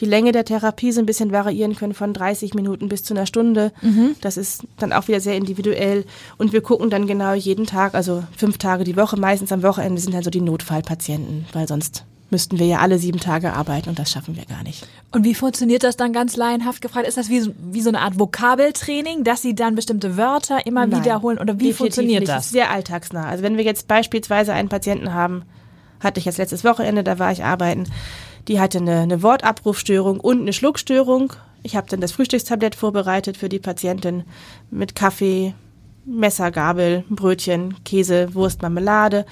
die 0.00 0.06
Länge 0.06 0.32
der 0.32 0.44
Therapie 0.44 0.92
so 0.92 1.00
ein 1.00 1.06
bisschen 1.06 1.30
variieren 1.32 1.76
können 1.76 1.94
von 1.94 2.12
30 2.14 2.54
Minuten 2.54 2.88
bis 2.88 3.04
zu 3.04 3.14
einer 3.14 3.26
Stunde. 3.26 3.72
Mhm. 3.82 4.16
Das 4.20 4.36
ist 4.36 4.62
dann 4.78 4.92
auch 4.92 5.08
wieder 5.08 5.20
sehr 5.20 5.36
individuell. 5.36 6.04
Und 6.38 6.52
wir 6.52 6.62
gucken 6.62 6.90
dann 6.90 7.06
genau 7.06 7.34
jeden 7.34 7.66
Tag, 7.66 7.94
also 7.94 8.24
fünf 8.36 8.58
Tage 8.58 8.84
die 8.84 8.96
Woche, 8.96 9.16
meistens 9.18 9.52
am 9.52 9.62
Wochenende 9.62 10.00
sind 10.00 10.14
dann 10.14 10.22
so 10.22 10.30
die 10.30 10.40
Notfallpatienten, 10.40 11.46
weil 11.52 11.68
sonst 11.68 12.04
müssten 12.32 12.60
wir 12.60 12.66
ja 12.66 12.78
alle 12.78 12.96
sieben 12.98 13.18
Tage 13.18 13.52
arbeiten 13.54 13.88
und 13.88 13.98
das 13.98 14.12
schaffen 14.12 14.36
wir 14.36 14.44
gar 14.44 14.62
nicht. 14.62 14.86
Und 15.10 15.24
wie 15.24 15.34
funktioniert 15.34 15.82
das 15.82 15.96
dann 15.96 16.12
ganz 16.12 16.36
laienhaft 16.36 16.80
gefragt? 16.80 17.08
Ist 17.08 17.16
das 17.16 17.28
wie, 17.28 17.40
so- 17.40 17.50
wie 17.72 17.80
so 17.80 17.88
eine 17.88 18.00
Art 18.02 18.20
Vokabeltraining, 18.20 19.24
dass 19.24 19.42
Sie 19.42 19.54
dann 19.56 19.74
bestimmte 19.74 20.16
Wörter 20.16 20.64
immer 20.64 20.86
Nein, 20.86 21.00
wiederholen? 21.00 21.38
Oder 21.38 21.58
wie 21.58 21.72
funktioniert 21.72 22.20
nicht. 22.20 22.30
das? 22.32 22.46
ist 22.46 22.52
sehr 22.52 22.70
alltagsnah. 22.70 23.26
Also 23.26 23.42
wenn 23.42 23.56
wir 23.56 23.64
jetzt 23.64 23.88
beispielsweise 23.88 24.52
einen 24.52 24.68
Patienten 24.68 25.12
haben, 25.12 25.42
hatte 25.98 26.20
ich 26.20 26.24
jetzt 26.24 26.38
letztes 26.38 26.62
Wochenende, 26.64 27.02
da 27.02 27.18
war 27.18 27.32
ich 27.32 27.42
arbeiten, 27.44 27.84
die 28.48 28.60
hatte 28.60 28.78
eine, 28.78 29.00
eine 29.00 29.22
Wortabrufstörung 29.22 30.20
und 30.20 30.40
eine 30.40 30.52
Schluckstörung. 30.52 31.32
Ich 31.62 31.76
habe 31.76 31.88
dann 31.88 32.00
das 32.00 32.12
Frühstückstablett 32.12 32.74
vorbereitet 32.74 33.36
für 33.36 33.48
die 33.48 33.58
Patientin 33.58 34.24
mit 34.70 34.94
Kaffee, 34.94 35.54
Messer, 36.04 36.50
Gabel, 36.50 37.04
Brötchen, 37.10 37.82
Käse, 37.84 38.34
Wurst, 38.34 38.62
Marmelade. 38.62 39.26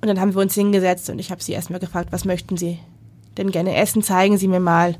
Und 0.00 0.08
dann 0.08 0.20
haben 0.20 0.34
wir 0.34 0.42
uns 0.42 0.54
hingesetzt 0.54 1.10
und 1.10 1.18
ich 1.18 1.30
habe 1.30 1.42
sie 1.42 1.52
erstmal 1.52 1.80
gefragt, 1.80 2.08
was 2.12 2.24
möchten 2.24 2.56
Sie 2.56 2.78
denn 3.36 3.50
gerne 3.50 3.76
essen? 3.76 4.02
Zeigen 4.02 4.38
Sie 4.38 4.48
mir 4.48 4.60
mal 4.60 4.96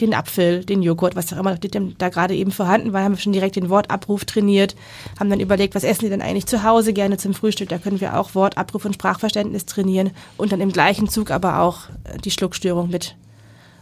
den 0.00 0.14
Apfel, 0.14 0.64
den 0.64 0.82
Joghurt, 0.82 1.16
was 1.16 1.32
auch 1.32 1.38
immer 1.38 1.56
da 1.98 2.08
gerade 2.08 2.34
eben 2.34 2.50
vorhanden 2.50 2.92
war, 2.92 3.04
haben 3.04 3.14
wir 3.14 3.20
schon 3.20 3.32
direkt 3.32 3.56
den 3.56 3.68
Wortabruf 3.68 4.24
trainiert, 4.24 4.74
haben 5.18 5.30
dann 5.30 5.40
überlegt, 5.40 5.74
was 5.74 5.84
essen 5.84 6.04
die 6.04 6.10
denn 6.10 6.22
eigentlich 6.22 6.46
zu 6.46 6.62
Hause 6.62 6.92
gerne 6.92 7.18
zum 7.18 7.34
Frühstück, 7.34 7.68
da 7.68 7.78
können 7.78 8.00
wir 8.00 8.18
auch 8.18 8.34
Wortabruf 8.34 8.84
und 8.84 8.94
Sprachverständnis 8.94 9.66
trainieren 9.66 10.10
und 10.36 10.52
dann 10.52 10.60
im 10.60 10.72
gleichen 10.72 11.08
Zug 11.08 11.30
aber 11.30 11.60
auch 11.60 11.88
äh, 12.04 12.18
die 12.18 12.30
Schluckstörung 12.30 12.90
mit 12.90 13.16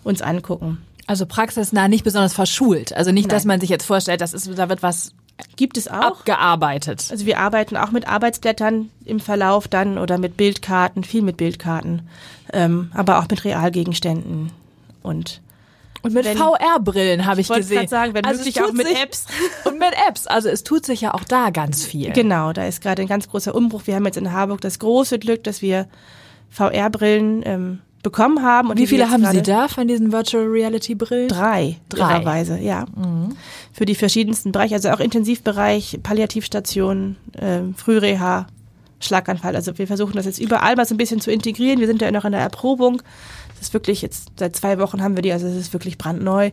uns 0.03 0.23
angucken. 0.23 0.79
Also 1.07 1.27
praxisnah, 1.27 1.89
nicht 1.89 2.05
besonders 2.05 2.33
verschult. 2.33 2.93
Also 2.93 3.13
nicht, 3.13 3.33
dass 3.33 3.45
Nein. 3.45 3.55
man 3.57 3.61
sich 3.61 3.71
jetzt 3.71 3.85
vorstellt, 3.85 4.21
das 4.21 4.33
ist, 4.33 4.49
da 4.57 4.69
wird 4.69 4.83
was 4.83 5.13
Gibt 5.57 5.77
es 5.77 5.89
auch. 5.89 6.19
abgearbeitet. 6.19 7.09
Also 7.11 7.27
wir 7.27 7.39
arbeiten 7.39 7.77
auch 7.77 7.91
mit 7.91 8.07
Arbeitsblättern 8.07 8.91
im 9.05 9.21
Verlauf 9.21 9.69
dann 9.69 9.99
oder 9.99 10.19
mit 10.19 10.37
Bildkarten, 10.37 11.05
viel 11.05 11.23
mit 11.23 11.37
Bildkarten, 11.37 12.03
ähm, 12.53 12.91
aber 12.95 13.19
auch 13.19 13.29
mit 13.29 13.45
Realgegenständen 13.45 14.53
und 15.03 15.41
Und 16.03 16.15
mit 16.15 16.27
VR-Brillen 16.27 17.27
habe 17.27 17.41
ich, 17.41 17.49
wollte 17.49 17.63
gesehen. 17.63 17.79
grad 17.81 17.91
sagen, 17.91 18.15
wenn 18.15 18.25
also 18.25 18.39
möglich 18.39 18.63
auch 18.63 18.73
mit 18.73 18.87
sich- 18.87 18.99
Apps. 19.03 19.27
Und 19.65 19.79
mit 19.79 19.93
Apps. 20.09 20.27
Also 20.27 20.49
es 20.49 20.65
tut 20.65 20.87
sich 20.87 21.03
ja 21.03 21.15
auch 21.15 21.25
da 21.25 21.51
ganz 21.51 21.85
viel. 21.85 22.11
Genau, 22.13 22.53
da 22.53 22.65
ist 22.67 22.81
gerade 22.81 23.03
ein 23.03 23.09
ganz 23.09 23.29
großer 23.29 23.55
Umbruch. 23.55 23.83
Wir 23.87 23.95
haben 23.97 24.07
jetzt 24.07 24.17
in 24.17 24.33
Harburg 24.33 24.61
das 24.61 24.79
große 24.79 25.19
Glück, 25.19 25.45
dass 25.45 25.61
wir 25.63 25.87
VR-Brillen 26.51 27.43
ähm, 27.45 27.79
bekommen 28.03 28.43
haben. 28.43 28.71
Und 28.71 28.79
wie 28.79 28.87
viele 28.87 29.11
haben 29.11 29.25
Sie 29.27 29.43
da 29.43 29.69
von 29.69 29.87
diesen 29.87 30.11
Virtual 30.13 30.45
Reality 30.45 30.95
Brillen? 30.95 31.29
Drei, 31.29 31.77
Drei. 31.89 32.25
Weise, 32.25 32.59
ja. 32.59 32.87
Für 33.73 33.85
die 33.85 33.95
verschiedensten 33.95 34.53
Bereiche, 34.53 34.75
also 34.75 34.91
auch 34.91 35.01
Intensivbereich, 35.01 35.99
Palliativstation, 36.03 37.17
ähm, 37.39 37.75
Frühreha, 37.75 38.47
Schlaganfall. 39.01 39.55
Also 39.57 39.77
wir 39.79 39.87
versuchen 39.87 40.15
das 40.15 40.27
jetzt 40.27 40.39
überall 40.39 40.77
mal 40.77 40.87
so 40.87 40.95
ein 40.95 40.99
bisschen 40.99 41.21
zu 41.21 41.31
integrieren. 41.31 41.81
Wir 41.81 41.87
sind 41.87 42.03
ja 42.03 42.11
noch 42.11 42.25
in 42.25 42.33
der 42.33 42.41
Erprobung. 42.41 43.03
Das 43.61 43.69
ist 43.69 43.75
wirklich 43.75 44.01
jetzt 44.01 44.29
seit 44.39 44.57
zwei 44.57 44.79
Wochen 44.79 45.03
haben 45.03 45.17
wir 45.17 45.23
die, 45.23 45.33
also 45.33 45.47
es 45.47 45.55
ist 45.55 45.73
wirklich 45.75 45.99
brandneu. 45.99 46.51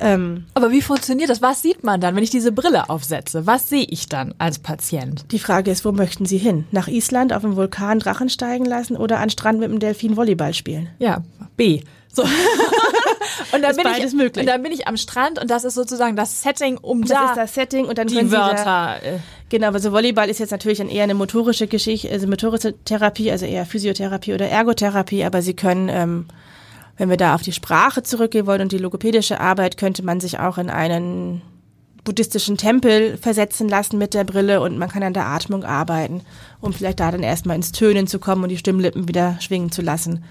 Ähm, 0.00 0.46
Aber 0.54 0.70
wie 0.70 0.80
funktioniert 0.82 1.28
das? 1.28 1.42
Was 1.42 1.60
sieht 1.62 1.82
man 1.82 2.00
dann, 2.00 2.14
wenn 2.14 2.22
ich 2.22 2.30
diese 2.30 2.52
Brille 2.52 2.88
aufsetze? 2.88 3.46
Was 3.48 3.68
sehe 3.68 3.82
ich 3.84 4.06
dann 4.08 4.32
als 4.38 4.60
Patient? 4.60 5.24
die 5.32 5.40
Frage 5.40 5.72
ist, 5.72 5.84
wo 5.84 5.90
möchten 5.90 6.24
Sie 6.26 6.38
hin? 6.38 6.66
Nach 6.70 6.86
Island 6.86 7.32
auf 7.32 7.42
dem 7.42 7.56
Vulkan 7.56 7.98
Drachen 7.98 8.28
steigen 8.30 8.64
lassen 8.64 8.96
oder 8.96 9.18
an 9.18 9.30
Strand 9.30 9.58
mit 9.58 9.68
dem 9.70 9.80
Delfin 9.80 10.16
Volleyball 10.16 10.54
spielen? 10.54 10.88
Ja, 11.00 11.22
B. 11.56 11.82
So. 12.12 12.22
und 13.52 13.62
dann 13.62 13.70
Ist 13.72 13.76
bin 13.76 13.84
beides 13.84 14.12
ich, 14.12 14.16
möglich. 14.16 14.42
Und 14.42 14.46
dann 14.46 14.62
bin 14.62 14.70
ich 14.70 14.86
am 14.86 14.96
Strand 14.96 15.40
und 15.40 15.50
das 15.50 15.64
ist 15.64 15.74
sozusagen 15.74 16.14
das 16.14 16.42
Setting, 16.42 16.78
um 16.78 17.02
Das 17.02 17.10
da 17.10 17.28
ist 17.30 17.36
das 17.36 17.54
Setting 17.54 17.86
und 17.86 17.98
dann 17.98 18.06
die 18.06 18.14
können 18.14 18.30
Sie 18.30 18.36
da, 18.36 18.46
Wörter. 18.46 19.02
äh, 19.02 19.18
Genau, 19.50 19.72
also 19.72 19.92
Volleyball 19.92 20.28
ist 20.28 20.40
jetzt 20.40 20.50
natürlich 20.50 20.80
eher 20.80 21.04
eine 21.04 21.14
motorische 21.14 21.68
Geschichte, 21.68 22.10
also 22.10 22.26
motorische 22.26 22.74
Therapie, 22.84 23.30
also 23.30 23.46
eher 23.46 23.64
Physiotherapie 23.64 24.34
oder 24.34 24.48
Ergotherapie, 24.48 25.24
aber 25.24 25.40
Sie 25.40 25.54
können, 25.54 25.88
ähm, 25.88 26.26
wenn 26.98 27.08
wir 27.08 27.16
da 27.16 27.34
auf 27.34 27.42
die 27.42 27.52
Sprache 27.52 28.02
zurückgehen 28.02 28.46
wollen 28.46 28.60
und 28.60 28.72
die 28.72 28.78
logopädische 28.78 29.40
Arbeit, 29.40 29.78
könnte 29.78 30.04
man 30.04 30.20
sich 30.20 30.38
auch 30.38 30.58
in 30.58 30.68
einen 30.68 31.40
buddhistischen 32.04 32.56
Tempel 32.56 33.16
versetzen 33.16 33.68
lassen 33.68 33.98
mit 33.98 34.14
der 34.14 34.24
Brille 34.24 34.60
und 34.60 34.78
man 34.78 34.88
kann 34.88 35.02
an 35.02 35.14
der 35.14 35.26
Atmung 35.26 35.64
arbeiten, 35.64 36.22
um 36.60 36.72
vielleicht 36.72 37.00
da 37.00 37.10
dann 37.10 37.22
erstmal 37.22 37.56
ins 37.56 37.72
Tönen 37.72 38.06
zu 38.06 38.18
kommen 38.18 38.42
und 38.42 38.48
die 38.50 38.58
Stimmlippen 38.58 39.08
wieder 39.08 39.36
schwingen 39.40 39.72
zu 39.72 39.82
lassen. 39.82 40.24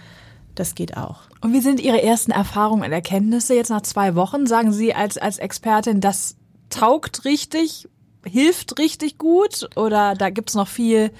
Das 0.55 0.73
geht 0.73 0.97
auch. 0.97 1.21
Und 1.41 1.53
wie 1.53 1.61
sind 1.61 1.79
Ihre 1.79 2.01
ersten 2.01 2.31
Erfahrungen 2.31 2.83
und 2.83 2.91
Erkenntnisse 2.91 3.53
jetzt 3.53 3.69
nach 3.69 3.81
zwei 3.81 4.15
Wochen? 4.15 4.47
Sagen 4.47 4.73
Sie 4.73 4.93
als, 4.93 5.17
als 5.17 5.37
Expertin, 5.37 6.01
das 6.01 6.35
taugt 6.69 7.25
richtig, 7.25 7.87
hilft 8.23 8.79
richtig 8.79 9.17
gut 9.17 9.69
oder 9.75 10.15
da 10.15 10.29
gibt's 10.29 10.53
noch 10.53 10.67
viel 10.67 11.11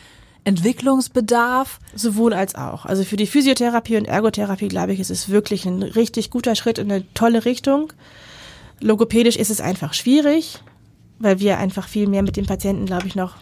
Entwicklungsbedarf? 0.43 1.79
Sowohl 1.93 2.33
als 2.33 2.55
auch. 2.55 2.85
Also 2.85 3.03
für 3.03 3.17
die 3.17 3.27
Physiotherapie 3.27 3.97
und 3.97 4.05
Ergotherapie, 4.05 4.69
glaube 4.69 4.93
ich, 4.93 4.99
ist 4.99 5.09
es 5.09 5.29
wirklich 5.29 5.65
ein 5.65 5.83
richtig 5.83 6.29
guter 6.29 6.55
Schritt 6.55 6.77
in 6.77 6.91
eine 6.91 7.13
tolle 7.13 7.45
Richtung. 7.45 7.91
Logopädisch 8.79 9.35
ist 9.35 9.49
es 9.49 9.59
einfach 9.59 9.93
schwierig, 9.93 10.59
weil 11.19 11.39
wir 11.39 11.57
einfach 11.57 11.87
viel 11.87 12.07
mehr 12.07 12.23
mit 12.23 12.37
den 12.37 12.45
Patienten, 12.45 12.85
glaube 12.85 13.07
ich, 13.07 13.15
noch 13.15 13.35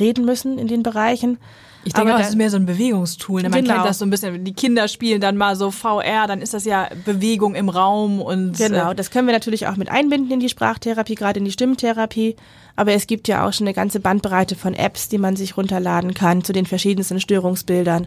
reden 0.00 0.24
müssen 0.24 0.58
in 0.58 0.66
den 0.68 0.82
Bereichen. 0.82 1.38
Ich 1.86 1.92
denke, 1.92 2.08
Aber 2.08 2.12
auch, 2.12 2.18
da- 2.20 2.22
das 2.22 2.30
ist 2.30 2.36
mehr 2.36 2.48
so 2.50 2.56
ein 2.56 2.64
Bewegungstool. 2.64 3.42
Ne? 3.42 3.50
Man 3.50 3.60
Genau. 3.62 3.74
kennt 3.74 3.86
das 3.86 3.98
so 3.98 4.06
ein 4.06 4.10
bisschen. 4.10 4.42
Die 4.42 4.54
Kinder 4.54 4.88
spielen 4.88 5.20
dann 5.20 5.36
mal 5.36 5.54
so 5.54 5.70
VR, 5.70 6.26
dann 6.26 6.40
ist 6.40 6.54
das 6.54 6.64
ja 6.64 6.88
Bewegung 7.04 7.54
im 7.54 7.68
Raum 7.68 8.22
und 8.22 8.56
Genau, 8.56 8.92
äh, 8.92 8.94
das 8.94 9.10
können 9.10 9.26
wir 9.28 9.34
natürlich 9.34 9.66
auch 9.66 9.76
mit 9.76 9.90
einbinden 9.90 10.30
in 10.30 10.40
die 10.40 10.48
Sprachtherapie, 10.48 11.14
gerade 11.14 11.40
in 11.40 11.44
die 11.44 11.52
Stimmtherapie. 11.52 12.36
Aber 12.74 12.92
es 12.92 13.06
gibt 13.06 13.28
ja 13.28 13.46
auch 13.46 13.52
schon 13.52 13.66
eine 13.66 13.74
ganze 13.74 14.00
Bandbreite 14.00 14.56
von 14.56 14.72
Apps, 14.72 15.08
die 15.10 15.18
man 15.18 15.36
sich 15.36 15.58
runterladen 15.58 16.14
kann 16.14 16.42
zu 16.42 16.52
den 16.54 16.64
verschiedensten 16.64 17.20
Störungsbildern. 17.20 18.06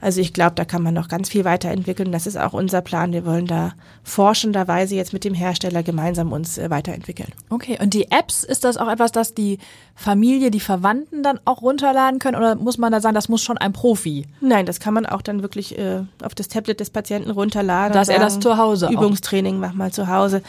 Also 0.00 0.20
ich 0.20 0.32
glaube, 0.32 0.52
da 0.54 0.64
kann 0.64 0.82
man 0.82 0.94
noch 0.94 1.08
ganz 1.08 1.28
viel 1.28 1.44
weiterentwickeln. 1.44 2.10
Das 2.10 2.26
ist 2.26 2.38
auch 2.38 2.52
unser 2.54 2.80
Plan. 2.80 3.12
Wir 3.12 3.26
wollen 3.26 3.46
da 3.46 3.72
forschenderweise 4.02 4.94
jetzt 4.94 5.12
mit 5.12 5.24
dem 5.24 5.34
Hersteller 5.34 5.82
gemeinsam 5.82 6.32
uns 6.32 6.56
äh, 6.56 6.70
weiterentwickeln. 6.70 7.30
Okay, 7.50 7.78
und 7.80 7.92
die 7.94 8.10
Apps, 8.10 8.42
ist 8.44 8.64
das 8.64 8.76
auch 8.76 8.88
etwas, 8.88 9.12
das 9.12 9.34
die 9.34 9.58
Familie, 9.94 10.50
die 10.50 10.60
Verwandten 10.60 11.22
dann 11.22 11.38
auch 11.44 11.62
runterladen 11.62 12.18
können? 12.18 12.36
Oder 12.36 12.54
muss 12.56 12.78
man 12.78 12.92
da 12.92 13.00
sagen, 13.00 13.14
das 13.14 13.28
muss 13.28 13.42
schon 13.42 13.58
ein 13.58 13.72
Profi? 13.72 14.26
Nein, 14.40 14.66
das 14.66 14.80
kann 14.80 14.94
man 14.94 15.04
auch 15.06 15.22
dann 15.22 15.42
wirklich 15.42 15.78
äh, 15.78 16.02
auf 16.22 16.34
das 16.34 16.48
Tablet 16.48 16.80
des 16.80 16.90
Patienten 16.90 17.30
runterladen. 17.30 17.92
Dass 17.92 18.08
und 18.08 18.14
er 18.14 18.20
das 18.20 18.40
zu 18.40 18.56
Hause 18.56 18.88
auch- 18.88 18.92
Übungstraining, 18.92 19.58
mach 19.58 19.74
mal 19.74 19.92
zu 19.92 20.08
Hause. 20.08 20.42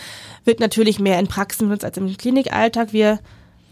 Wird 0.46 0.60
natürlich 0.60 1.00
mehr 1.00 1.20
in 1.20 1.28
Praxen 1.28 1.68
benutzt 1.68 1.84
als 1.86 1.98
im 1.98 2.16
Klinikalltag. 2.16 2.94
Wir 2.94 3.20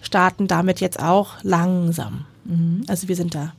starten 0.01 0.47
damit 0.47 0.81
jetzt 0.81 0.99
auch 1.01 1.35
langsam. 1.43 2.25
Mhm. 2.45 2.83
Also 2.87 3.07
wir 3.07 3.15
sind 3.15 3.33
da 3.35 3.53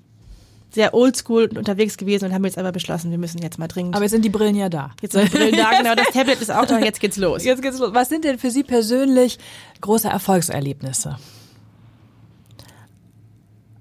sehr 0.72 0.94
oldschool 0.94 1.50
unterwegs 1.56 1.96
gewesen 1.96 2.26
und 2.26 2.34
haben 2.34 2.44
jetzt 2.44 2.58
aber 2.58 2.72
beschlossen, 2.72 3.10
wir 3.10 3.18
müssen 3.18 3.42
jetzt 3.42 3.58
mal 3.58 3.68
dringend. 3.68 3.94
Aber 3.94 4.04
jetzt 4.04 4.12
sind 4.12 4.24
die 4.24 4.30
Brillen 4.30 4.54
ja 4.54 4.68
da. 4.68 4.92
jetzt 5.00 5.12
sind 5.12 5.32
die 5.32 5.36
Brillen 5.36 5.56
da, 5.56 5.70
genau, 5.76 5.94
das 5.94 6.08
Tablet 6.12 6.40
ist 6.40 6.50
auch 6.50 6.66
da, 6.66 6.78
jetzt 6.84 7.00
geht's 7.00 7.16
los. 7.16 7.44
Jetzt 7.44 7.62
geht's 7.62 7.78
los. 7.78 7.92
Was 7.92 8.08
sind 8.08 8.24
denn 8.24 8.38
für 8.38 8.50
Sie 8.50 8.62
persönlich 8.62 9.38
große 9.80 10.08
Erfolgserlebnisse? 10.08 11.18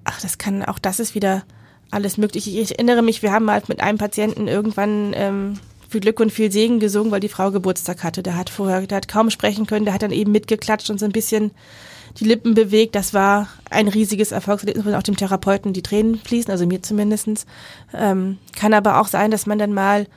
Ach, 0.03 0.22
das 0.22 0.38
kann, 0.38 0.63
auch 0.63 0.79
das 0.79 1.00
ist 1.00 1.13
wieder 1.13 1.43
alles 1.91 2.17
möglich. 2.17 2.55
Ich 2.55 2.72
erinnere 2.72 3.01
mich, 3.01 3.22
wir 3.22 3.31
haben 3.31 3.46
mal 3.46 3.62
mit 3.67 3.81
einem 3.81 3.98
Patienten 3.98 4.48
irgendwann 4.48 5.13
ähm, 5.15 5.60
viel 5.88 6.01
Glück 6.01 6.19
und 6.19 6.31
viel 6.31 6.51
Segen 6.51 6.79
gesungen, 6.79 7.12
weil 7.12 7.19
die 7.19 7.29
Frau 7.29 7.51
Geburtstag 7.51 8.03
hatte. 8.03 8.24
Der 8.24 8.36
hat 8.36 8.50
vorher, 8.50 8.86
der 8.86 8.98
hat 8.98 9.08
kaum 9.08 9.29
sprechen 9.29 9.65
können, 9.65 9.86
der 9.86 9.93
hat 9.93 10.03
dann 10.03 10.12
eben 10.12 10.31
mitgeklatscht 10.31 10.89
und 10.89 11.00
so 11.00 11.05
ein 11.05 11.12
bisschen 11.12 11.51
die 12.18 12.25
Lippen 12.25 12.54
bewegt. 12.54 12.96
Das 12.96 13.13
war 13.13 13.48
ein 13.70 13.88
riesiges 13.88 14.32
Erfolgserlebnis, 14.32 14.86
wo 14.86 14.94
auch 14.94 15.04
dem 15.04 15.18
Therapeuten 15.18 15.74
die 15.74 15.82
Tränen 15.82 16.20
fließen, 16.20 16.51
also 16.51 16.66
mir 16.66 16.82
zumindestens. 16.82 17.46
Ähm, 17.94 18.38
kann 18.56 18.74
aber 18.74 19.00
auch 19.00 19.08
sein, 19.08 19.32
dass 19.32 19.46
man 19.46 19.60
dann 19.60 19.74
mal 19.74 20.08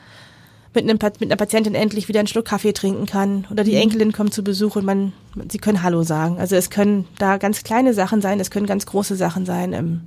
mit, 0.75 0.85
einem, 0.85 0.99
mit 1.21 1.31
einer 1.31 1.37
Patientin 1.37 1.75
endlich 1.75 2.09
wieder 2.09 2.21
einen 2.21 2.29
Schluck 2.29 2.47
Kaffee 2.47 2.73
trinken 2.73 3.07
kann 3.07 3.47
oder 3.51 3.65
die 3.65 3.77
Enkelin 3.77 4.13
kommt 4.13 4.33
zu 4.33 4.43
Besuch 4.43 4.77
und 4.77 4.85
man, 4.85 5.13
sie 5.51 5.59
können 5.59 5.83
Hallo 5.83 6.03
sagen. 6.03 6.39
Also 6.39 6.57
es 6.57 6.71
können 6.71 7.07
da 7.19 7.37
ganz 7.37 7.63
kleine 7.63 7.95
Sachen 7.95 8.23
sein, 8.23 8.41
es 8.41 8.51
können 8.51 8.67
ganz 8.67 8.87
große 8.87 9.17
Sachen 9.17 9.45
sein, 9.45 9.73
ähm, 9.75 10.01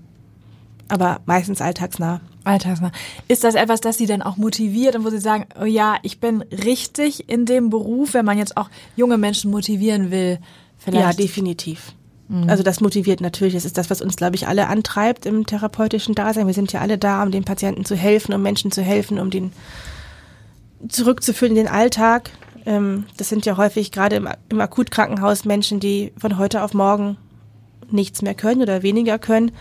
aber 0.87 1.21
meistens 1.25 1.61
alltagsnah. 1.61 2.21
Alltagsnah. 2.43 2.91
Ist 3.27 3.43
das 3.43 3.55
etwas, 3.55 3.81
das 3.81 3.97
Sie 3.97 4.05
dann 4.05 4.21
auch 4.21 4.37
motiviert 4.37 4.95
und 4.95 5.03
wo 5.03 5.09
Sie 5.09 5.19
sagen, 5.19 5.45
oh 5.59 5.65
ja, 5.65 5.97
ich 6.03 6.19
bin 6.19 6.41
richtig 6.41 7.27
in 7.27 7.45
dem 7.45 7.69
Beruf, 7.69 8.13
wenn 8.13 8.25
man 8.25 8.37
jetzt 8.37 8.55
auch 8.55 8.69
junge 8.95 9.17
Menschen 9.17 9.49
motivieren 9.49 10.11
will? 10.11 10.39
Vielleicht. 10.77 11.19
Ja, 11.19 11.25
definitiv. 11.25 11.93
Also 12.47 12.63
das 12.63 12.81
motiviert 12.81 13.21
natürlich. 13.21 13.53
Das 13.53 13.65
ist 13.65 13.77
das, 13.77 13.91
was 13.91 14.01
uns, 14.01 14.15
glaube 14.15 14.35
ich, 14.35 14.47
alle 14.47 14.67
antreibt 14.67 15.27
im 15.27 15.45
therapeutischen 15.45 16.15
Dasein. 16.15 16.47
Wir 16.47 16.55
sind 16.55 16.73
ja 16.73 16.81
alle 16.81 16.97
da, 16.97 17.21
um 17.21 17.29
den 17.29 17.43
Patienten 17.43 17.85
zu 17.85 17.95
helfen, 17.95 18.33
um 18.33 18.41
Menschen 18.41 18.71
zu 18.71 18.81
helfen, 18.81 19.19
um 19.19 19.29
den 19.29 19.51
zurückzuführen 20.87 21.55
in 21.55 21.65
den 21.65 21.71
Alltag. 21.71 22.31
Ähm, 22.65 23.05
das 23.17 23.29
sind 23.29 23.45
ja 23.45 23.57
häufig 23.57 23.91
gerade 23.91 24.15
im, 24.15 24.27
im 24.49 24.59
Akutkrankenhaus 24.59 25.45
Menschen, 25.45 25.79
die 25.79 26.13
von 26.17 26.39
heute 26.39 26.63
auf 26.63 26.73
morgen 26.73 27.17
nichts 27.91 28.23
mehr 28.23 28.33
können 28.33 28.61
oder 28.61 28.81
weniger 28.81 29.19
können. 29.19 29.51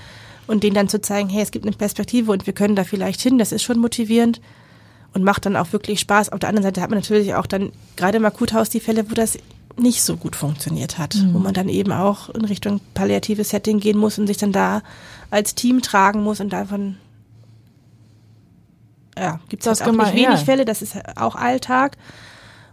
Und 0.46 0.62
denen 0.62 0.74
dann 0.74 0.88
zu 0.88 1.00
zeigen, 1.00 1.28
hey, 1.28 1.42
es 1.42 1.50
gibt 1.50 1.66
eine 1.66 1.76
Perspektive 1.76 2.32
und 2.32 2.46
wir 2.46 2.52
können 2.52 2.76
da 2.76 2.84
vielleicht 2.84 3.20
hin, 3.20 3.38
das 3.38 3.52
ist 3.52 3.62
schon 3.62 3.78
motivierend 3.78 4.42
und 5.14 5.22
macht 5.22 5.46
dann 5.46 5.56
auch 5.56 5.72
wirklich 5.72 6.00
Spaß. 6.00 6.30
Auf 6.30 6.38
der 6.38 6.50
anderen 6.50 6.64
Seite 6.64 6.82
hat 6.82 6.90
man 6.90 6.98
natürlich 6.98 7.34
auch 7.34 7.46
dann 7.46 7.72
gerade 7.96 8.18
im 8.18 8.24
Akuthaus 8.26 8.68
die 8.68 8.80
Fälle, 8.80 9.10
wo 9.10 9.14
das 9.14 9.38
nicht 9.76 10.02
so 10.02 10.16
gut 10.16 10.36
funktioniert 10.36 10.98
hat, 10.98 11.16
wo 11.32 11.38
man 11.38 11.54
dann 11.54 11.68
eben 11.68 11.92
auch 11.92 12.28
in 12.28 12.44
Richtung 12.44 12.80
palliatives 12.94 13.50
Setting 13.50 13.80
gehen 13.80 13.98
muss 13.98 14.18
und 14.18 14.26
sich 14.26 14.36
dann 14.36 14.52
da 14.52 14.82
als 15.30 15.54
Team 15.54 15.82
tragen 15.82 16.22
muss 16.22 16.40
und 16.40 16.52
davon 16.52 16.96
ja, 19.18 19.40
gibt 19.48 19.62
es 19.62 19.78
Das 19.78 19.82
auch 19.82 19.92
nicht 19.92 20.14
wenig 20.14 20.24
ja. 20.28 20.36
Fälle, 20.36 20.64
das 20.64 20.82
ist 20.82 20.96
auch 21.16 21.36
Alltag. 21.36 21.96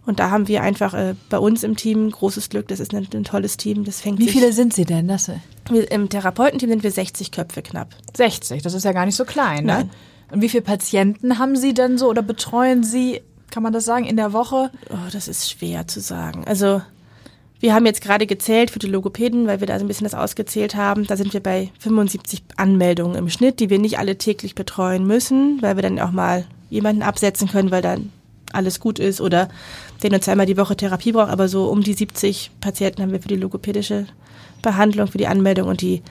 Und 0.03 0.19
da 0.19 0.31
haben 0.31 0.47
wir 0.47 0.63
einfach 0.63 0.95
äh, 0.95 1.13
bei 1.29 1.37
uns 1.37 1.61
im 1.61 1.75
Team 1.75 2.09
großes 2.09 2.49
Glück, 2.49 2.67
das 2.67 2.79
ist 2.79 2.93
ein, 2.93 3.07
ein 3.13 3.23
tolles 3.23 3.57
Team, 3.57 3.83
das 3.83 4.01
fängt 4.01 4.17
Wie 4.17 4.23
sich, 4.23 4.33
viele 4.33 4.51
sind 4.51 4.73
Sie 4.73 4.85
denn? 4.85 5.07
Das 5.07 5.29
wir, 5.69 5.91
Im 5.91 6.09
Therapeutenteam 6.09 6.69
sind 6.69 6.83
wir 6.83 6.91
60 6.91 7.31
Köpfe 7.31 7.61
knapp. 7.61 7.89
60, 8.17 8.63
das 8.63 8.73
ist 8.73 8.83
ja 8.83 8.93
gar 8.93 9.05
nicht 9.05 9.15
so 9.15 9.25
klein, 9.25 9.65
ne? 9.65 9.89
Und 10.31 10.41
wie 10.41 10.49
viele 10.49 10.63
Patienten 10.63 11.37
haben 11.37 11.55
Sie 11.55 11.73
denn 11.73 11.97
so 11.97 12.07
oder 12.07 12.23
betreuen 12.23 12.83
Sie, 12.83 13.21
kann 13.51 13.63
man 13.63 13.73
das 13.73 13.85
sagen, 13.85 14.05
in 14.05 14.17
der 14.17 14.33
Woche? 14.33 14.71
Oh, 14.89 15.09
das 15.11 15.27
ist 15.27 15.51
schwer 15.51 15.87
zu 15.87 15.99
sagen. 15.99 16.43
Also 16.47 16.81
wir 17.59 17.75
haben 17.75 17.85
jetzt 17.85 18.01
gerade 18.01 18.25
gezählt 18.25 18.71
für 18.71 18.79
die 18.79 18.87
Logopäden, 18.87 19.45
weil 19.45 19.59
wir 19.59 19.67
da 19.67 19.77
so 19.77 19.85
ein 19.85 19.87
bisschen 19.87 20.05
das 20.05 20.15
ausgezählt 20.15 20.75
haben. 20.75 21.05
Da 21.05 21.15
sind 21.15 21.33
wir 21.33 21.41
bei 21.41 21.69
75 21.79 22.41
Anmeldungen 22.57 23.15
im 23.15 23.29
Schnitt, 23.29 23.59
die 23.59 23.69
wir 23.69 23.77
nicht 23.77 23.99
alle 23.99 24.17
täglich 24.17 24.55
betreuen 24.55 25.05
müssen, 25.05 25.61
weil 25.61 25.75
wir 25.75 25.83
dann 25.83 25.99
auch 25.99 26.11
mal 26.11 26.45
jemanden 26.71 27.03
absetzen 27.03 27.49
können, 27.49 27.69
weil 27.69 27.83
dann 27.83 28.11
alles 28.51 28.79
gut 28.79 28.97
ist 28.97 29.21
oder 29.21 29.47
der 30.01 30.09
nur 30.09 30.21
zweimal 30.21 30.47
die 30.47 30.57
Woche 30.57 30.75
Therapie 30.75 31.11
braucht. 31.11 31.29
Aber 31.29 31.47
so 31.47 31.65
um 31.65 31.81
die 31.81 31.93
70 31.93 32.49
Patienten 32.61 33.03
haben 33.03 33.11
wir 33.11 33.21
für 33.21 33.27
die 33.27 33.35
logopädische 33.35 34.07
Behandlung, 34.63 35.07
für 35.07 35.19
die 35.19 35.27
Anmeldung 35.27 35.67
und 35.67 35.81
die 35.81 36.01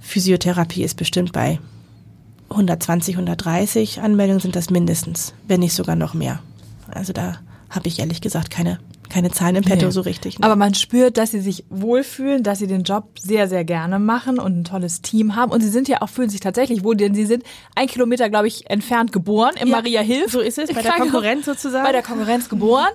Physiotherapie 0.00 0.82
ist 0.82 0.96
bestimmt 0.96 1.32
bei 1.32 1.60
120, 2.50 3.14
130 3.14 4.00
Anmeldungen 4.00 4.40
sind 4.40 4.56
das 4.56 4.70
mindestens, 4.70 5.34
wenn 5.46 5.60
nicht 5.60 5.74
sogar 5.74 5.94
noch 5.94 6.14
mehr. 6.14 6.40
Also 6.94 7.12
da 7.12 7.36
habe 7.68 7.86
ich 7.86 8.00
ehrlich 8.00 8.20
gesagt 8.20 8.50
keine, 8.50 8.80
keine 9.08 9.30
Zahlen 9.30 9.54
im 9.56 9.62
Petto 9.64 9.86
Nee. 9.86 9.92
so 9.92 10.00
richtig. 10.00 10.38
ne? 10.40 10.44
Aber 10.44 10.56
man 10.56 10.74
spürt, 10.74 11.16
dass 11.16 11.30
sie 11.30 11.38
sich 11.40 11.64
wohlfühlen, 11.70 12.42
dass 12.42 12.58
sie 12.58 12.66
den 12.66 12.82
Job 12.82 13.04
sehr, 13.20 13.46
sehr 13.48 13.64
gerne 13.64 14.00
machen 14.00 14.40
und 14.40 14.58
ein 14.58 14.64
tolles 14.64 15.02
Team 15.02 15.36
haben. 15.36 15.52
Und 15.52 15.60
sie 15.60 15.68
sind 15.68 15.86
ja 15.86 16.02
auch, 16.02 16.08
fühlen 16.08 16.30
sich 16.30 16.40
tatsächlich 16.40 16.82
wohl, 16.82 16.96
denn 16.96 17.14
sie 17.14 17.26
sind 17.26 17.44
ein 17.76 17.86
Kilometer, 17.86 18.28
glaube 18.28 18.48
ich, 18.48 18.68
entfernt 18.68 19.12
geboren, 19.12 19.54
im 19.60 19.68
Ja, 19.68 19.76
Maria 19.76 20.00
Hilf. 20.00 20.32
so 20.32 20.40
ist 20.40 20.58
es, 20.58 20.72
bei 20.72 20.82
der 20.82 20.92
Konkurrenz 20.94 21.46
sozusagen. 21.46 21.84
Bei 21.84 21.92
der 21.92 22.02
Konkurrenz 22.02 22.48
geboren, 22.48 22.88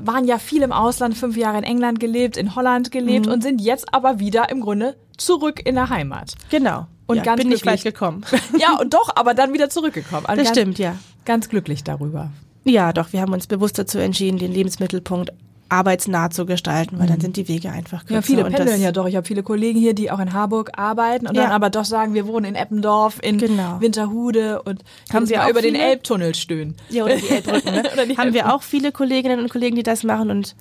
waren 0.00 0.24
ja 0.26 0.38
viel 0.38 0.62
im 0.62 0.72
Ausland, 0.72 1.14
fünf 1.16 1.36
Jahre 1.36 1.58
in 1.58 1.64
England 1.64 2.00
gelebt, 2.00 2.38
in 2.38 2.54
Holland 2.54 2.90
gelebt 2.90 3.26
Mhm. 3.26 3.32
und 3.32 3.42
sind 3.42 3.60
jetzt 3.60 3.92
aber 3.94 4.18
wieder 4.18 4.48
im 4.50 4.60
Grunde 4.62 4.96
zurück 5.18 5.60
in 5.64 5.74
der 5.74 5.90
Heimat. 5.90 6.34
genau. 6.50 6.86
Und 7.06 7.16
ja, 7.18 7.24
ganz 7.24 7.40
bin 7.42 7.48
nicht 7.50 7.62
glücklich. 7.64 7.84
weit 7.84 7.92
gekommen. 7.94 8.24
Ja, 8.58 8.78
und 8.80 8.94
doch, 8.94 9.14
aber 9.14 9.34
dann 9.34 9.52
wieder 9.52 9.68
zurückgekommen. 9.68 10.24
Ein 10.24 10.38
Das 10.38 10.46
ganz- 10.46 10.56
stimmt, 10.58 10.78
ja. 10.78 10.94
ganz 11.26 11.50
glücklich 11.50 11.84
darüber. 11.84 12.30
Ja, 12.64 12.92
doch, 12.92 13.12
wir 13.12 13.20
haben 13.20 13.32
uns 13.32 13.46
bewusst 13.46 13.78
dazu 13.78 13.98
entschieden, 13.98 14.38
den 14.38 14.52
Lebensmittelpunkt 14.52 15.32
arbeitsnah 15.68 16.28
zu 16.30 16.44
gestalten, 16.44 16.98
weil 16.98 17.06
dann 17.06 17.18
sind 17.20 17.36
die 17.38 17.48
Wege 17.48 17.70
einfach 17.70 18.00
kürzer. 18.04 18.14
Ja, 18.16 18.20
viele 18.22 18.44
pendeln 18.44 18.82
ja 18.82 18.92
doch. 18.92 19.06
Ich 19.06 19.16
habe 19.16 19.26
viele 19.26 19.42
Kollegen 19.42 19.78
hier, 19.80 19.94
die 19.94 20.10
auch 20.10 20.18
in 20.18 20.34
Harburg 20.34 20.70
arbeiten 20.78 21.26
und 21.26 21.34
Ja. 21.34 21.44
dann 21.44 21.52
aber 21.52 21.70
doch 21.70 21.86
sagen, 21.86 22.12
wir 22.12 22.26
wohnen 22.26 22.44
in 22.44 22.54
Eppendorf, 22.56 23.18
in 23.22 23.38
Genau. 23.38 23.80
Winterhude 23.80 24.60
und 24.62 24.82
Haben 25.10 25.26
Mal 25.26 25.38
auch 25.38 25.48
über 25.48 25.62
den 25.62 25.74
viele? 25.74 25.86
Elbtunnel 25.86 26.34
stöhnen. 26.34 26.74
Ja, 26.90 27.04
oder 27.04 27.16
die 27.16 27.26
Elbbrücken. 27.26 27.72
Ne? 27.74 27.82
Oder 27.94 28.04
die 28.06 28.16
haben 28.18 28.34
wir 28.34 28.54
auch 28.54 28.62
viele 28.62 28.92
Kolleginnen 28.92 29.40
und 29.40 29.48
Kollegen, 29.50 29.76
die 29.76 29.82
das 29.82 30.04
machen 30.04 30.30
und 30.30 30.54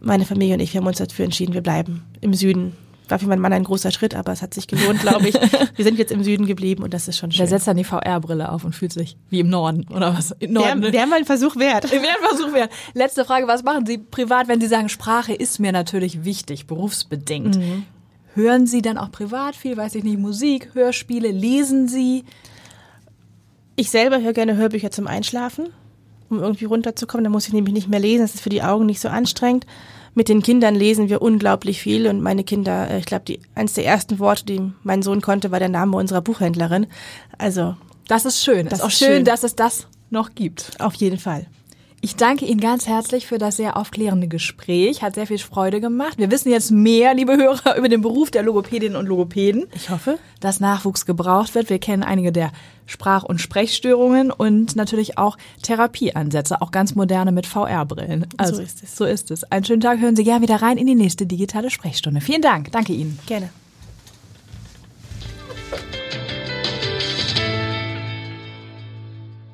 meine 0.00 0.24
Familie 0.24 0.54
und 0.54 0.60
ich 0.60 0.72
wir 0.72 0.80
haben 0.80 0.86
uns 0.86 0.98
dafür 0.98 1.26
entschieden, 1.26 1.52
wir 1.52 1.62
bleiben 1.62 2.02
im 2.22 2.32
Süden. 2.32 2.72
War 3.08 3.18
für 3.18 3.26
meinen 3.26 3.40
Mann 3.40 3.52
ein 3.52 3.64
großer 3.64 3.90
Schritt, 3.90 4.14
aber 4.14 4.32
es 4.32 4.40
hat 4.40 4.54
sich 4.54 4.66
gelohnt, 4.66 5.00
glaube 5.00 5.28
ich. 5.28 5.34
Wir 5.76 5.84
sind 5.84 5.98
jetzt 5.98 6.10
im 6.10 6.24
Süden 6.24 6.46
geblieben 6.46 6.82
und 6.82 6.94
das 6.94 7.06
ist 7.06 7.18
schon 7.18 7.30
Der 7.30 7.36
schön. 7.36 7.46
setzt 7.48 7.66
dann 7.66 7.76
die 7.76 7.84
VR-Brille 7.84 8.50
auf 8.50 8.64
und 8.64 8.74
fühlt 8.74 8.92
sich 8.92 9.16
wie 9.28 9.40
im 9.40 9.50
Norden 9.50 9.86
oder 9.94 10.16
was? 10.16 10.30
Im 10.38 10.54
Norden. 10.54 10.80
Wäre 10.80 10.92
ne? 10.92 10.92
wär 10.92 11.06
mal 11.06 11.16
ein 11.16 11.24
Versuch 11.26 11.56
wert. 11.56 11.90
Wir 11.92 12.00
werden 12.00 12.26
versuchen 12.26 12.54
wir. 12.54 12.68
Letzte 12.94 13.24
Frage, 13.26 13.46
was 13.46 13.62
machen 13.62 13.84
Sie 13.84 13.98
privat, 13.98 14.48
wenn 14.48 14.60
Sie 14.60 14.68
sagen, 14.68 14.88
Sprache 14.88 15.34
ist 15.34 15.60
mir 15.60 15.72
natürlich 15.72 16.24
wichtig, 16.24 16.66
berufsbedingt? 16.66 17.58
Hören 18.34 18.66
Sie 18.66 18.80
dann 18.82 18.96
auch 18.98 19.12
privat 19.12 19.54
viel, 19.54 19.76
weiß 19.76 19.94
ich 19.96 20.04
nicht, 20.04 20.18
Musik, 20.18 20.70
Hörspiele, 20.74 21.30
lesen 21.30 21.88
Sie? 21.88 22.24
Ich 23.76 23.90
selber 23.90 24.20
höre 24.22 24.32
gerne 24.32 24.56
Hörbücher 24.56 24.90
zum 24.90 25.06
Einschlafen, 25.06 25.68
um 26.30 26.38
irgendwie 26.40 26.64
runterzukommen. 26.64 27.24
Da 27.24 27.30
muss 27.30 27.46
ich 27.46 27.52
nämlich 27.52 27.74
nicht 27.74 27.88
mehr 27.88 28.00
lesen. 28.00 28.22
Das 28.22 28.34
ist 28.34 28.40
für 28.40 28.48
die 28.48 28.62
Augen 28.62 28.86
nicht 28.86 29.00
so 29.00 29.08
anstrengend. 29.08 29.66
Mit 30.14 30.28
den 30.28 30.42
Kindern 30.42 30.74
lesen 30.74 31.08
wir 31.08 31.22
unglaublich 31.22 31.80
viel 31.80 32.06
und 32.06 32.20
meine 32.20 32.44
Kinder, 32.44 32.90
äh, 32.90 32.98
ich 32.98 33.06
glaube, 33.06 33.24
die 33.26 33.40
eins 33.54 33.74
der 33.74 33.84
ersten 33.84 34.18
Worte, 34.18 34.44
die 34.44 34.60
mein 34.82 35.02
Sohn 35.02 35.20
konnte, 35.20 35.50
war 35.50 35.58
der 35.58 35.68
Name 35.68 35.96
unserer 35.96 36.20
Buchhändlerin. 36.20 36.86
Also 37.38 37.76
Das 38.08 38.24
ist 38.24 38.42
schön. 38.42 38.68
Das 38.68 38.78
ist 38.80 38.84
auch 38.84 38.90
schön, 38.90 39.08
schön. 39.08 39.24
dass 39.24 39.42
es 39.42 39.56
das 39.56 39.86
noch 40.10 40.34
gibt. 40.34 40.80
auf 40.80 40.94
jeden 40.94 41.18
Fall. 41.18 41.46
Ich 42.04 42.16
danke 42.16 42.44
Ihnen 42.44 42.60
ganz 42.60 42.86
herzlich 42.86 43.26
für 43.26 43.38
das 43.38 43.56
sehr 43.56 43.78
aufklärende 43.78 44.28
Gespräch. 44.28 45.00
Hat 45.00 45.14
sehr 45.14 45.26
viel 45.26 45.38
Freude 45.38 45.80
gemacht. 45.80 46.18
Wir 46.18 46.30
wissen 46.30 46.50
jetzt 46.50 46.70
mehr, 46.70 47.14
liebe 47.14 47.34
Hörer, 47.34 47.78
über 47.78 47.88
den 47.88 48.02
Beruf 48.02 48.30
der 48.30 48.42
Logopädinnen 48.42 48.94
und 48.98 49.06
Logopäden. 49.06 49.64
Ich 49.74 49.88
hoffe. 49.88 50.18
dass 50.38 50.60
Nachwuchs 50.60 51.06
gebraucht 51.06 51.54
wird. 51.54 51.70
Wir 51.70 51.78
kennen 51.78 52.02
einige 52.02 52.30
der 52.30 52.52
Sprach- 52.84 53.22
und 53.22 53.40
Sprechstörungen 53.40 54.30
und 54.30 54.76
natürlich 54.76 55.16
auch 55.16 55.38
Therapieansätze, 55.62 56.60
auch 56.60 56.72
ganz 56.72 56.94
moderne 56.94 57.32
mit 57.32 57.46
VR-Brillen. 57.46 58.26
Also, 58.36 58.56
So 58.56 58.60
ist 58.60 58.82
es. 58.82 58.96
So 58.96 59.04
ist 59.06 59.30
es. 59.30 59.44
Einen 59.44 59.64
schönen 59.64 59.80
Tag. 59.80 59.98
Hören 59.98 60.14
Sie 60.14 60.24
gerne 60.24 60.42
wieder 60.42 60.60
rein 60.60 60.76
in 60.76 60.86
die 60.86 60.94
nächste 60.94 61.24
digitale 61.24 61.70
Sprechstunde. 61.70 62.20
Vielen 62.20 62.42
Dank. 62.42 62.70
Danke 62.70 62.92
Ihnen. 62.92 63.18
Gerne. 63.24 63.48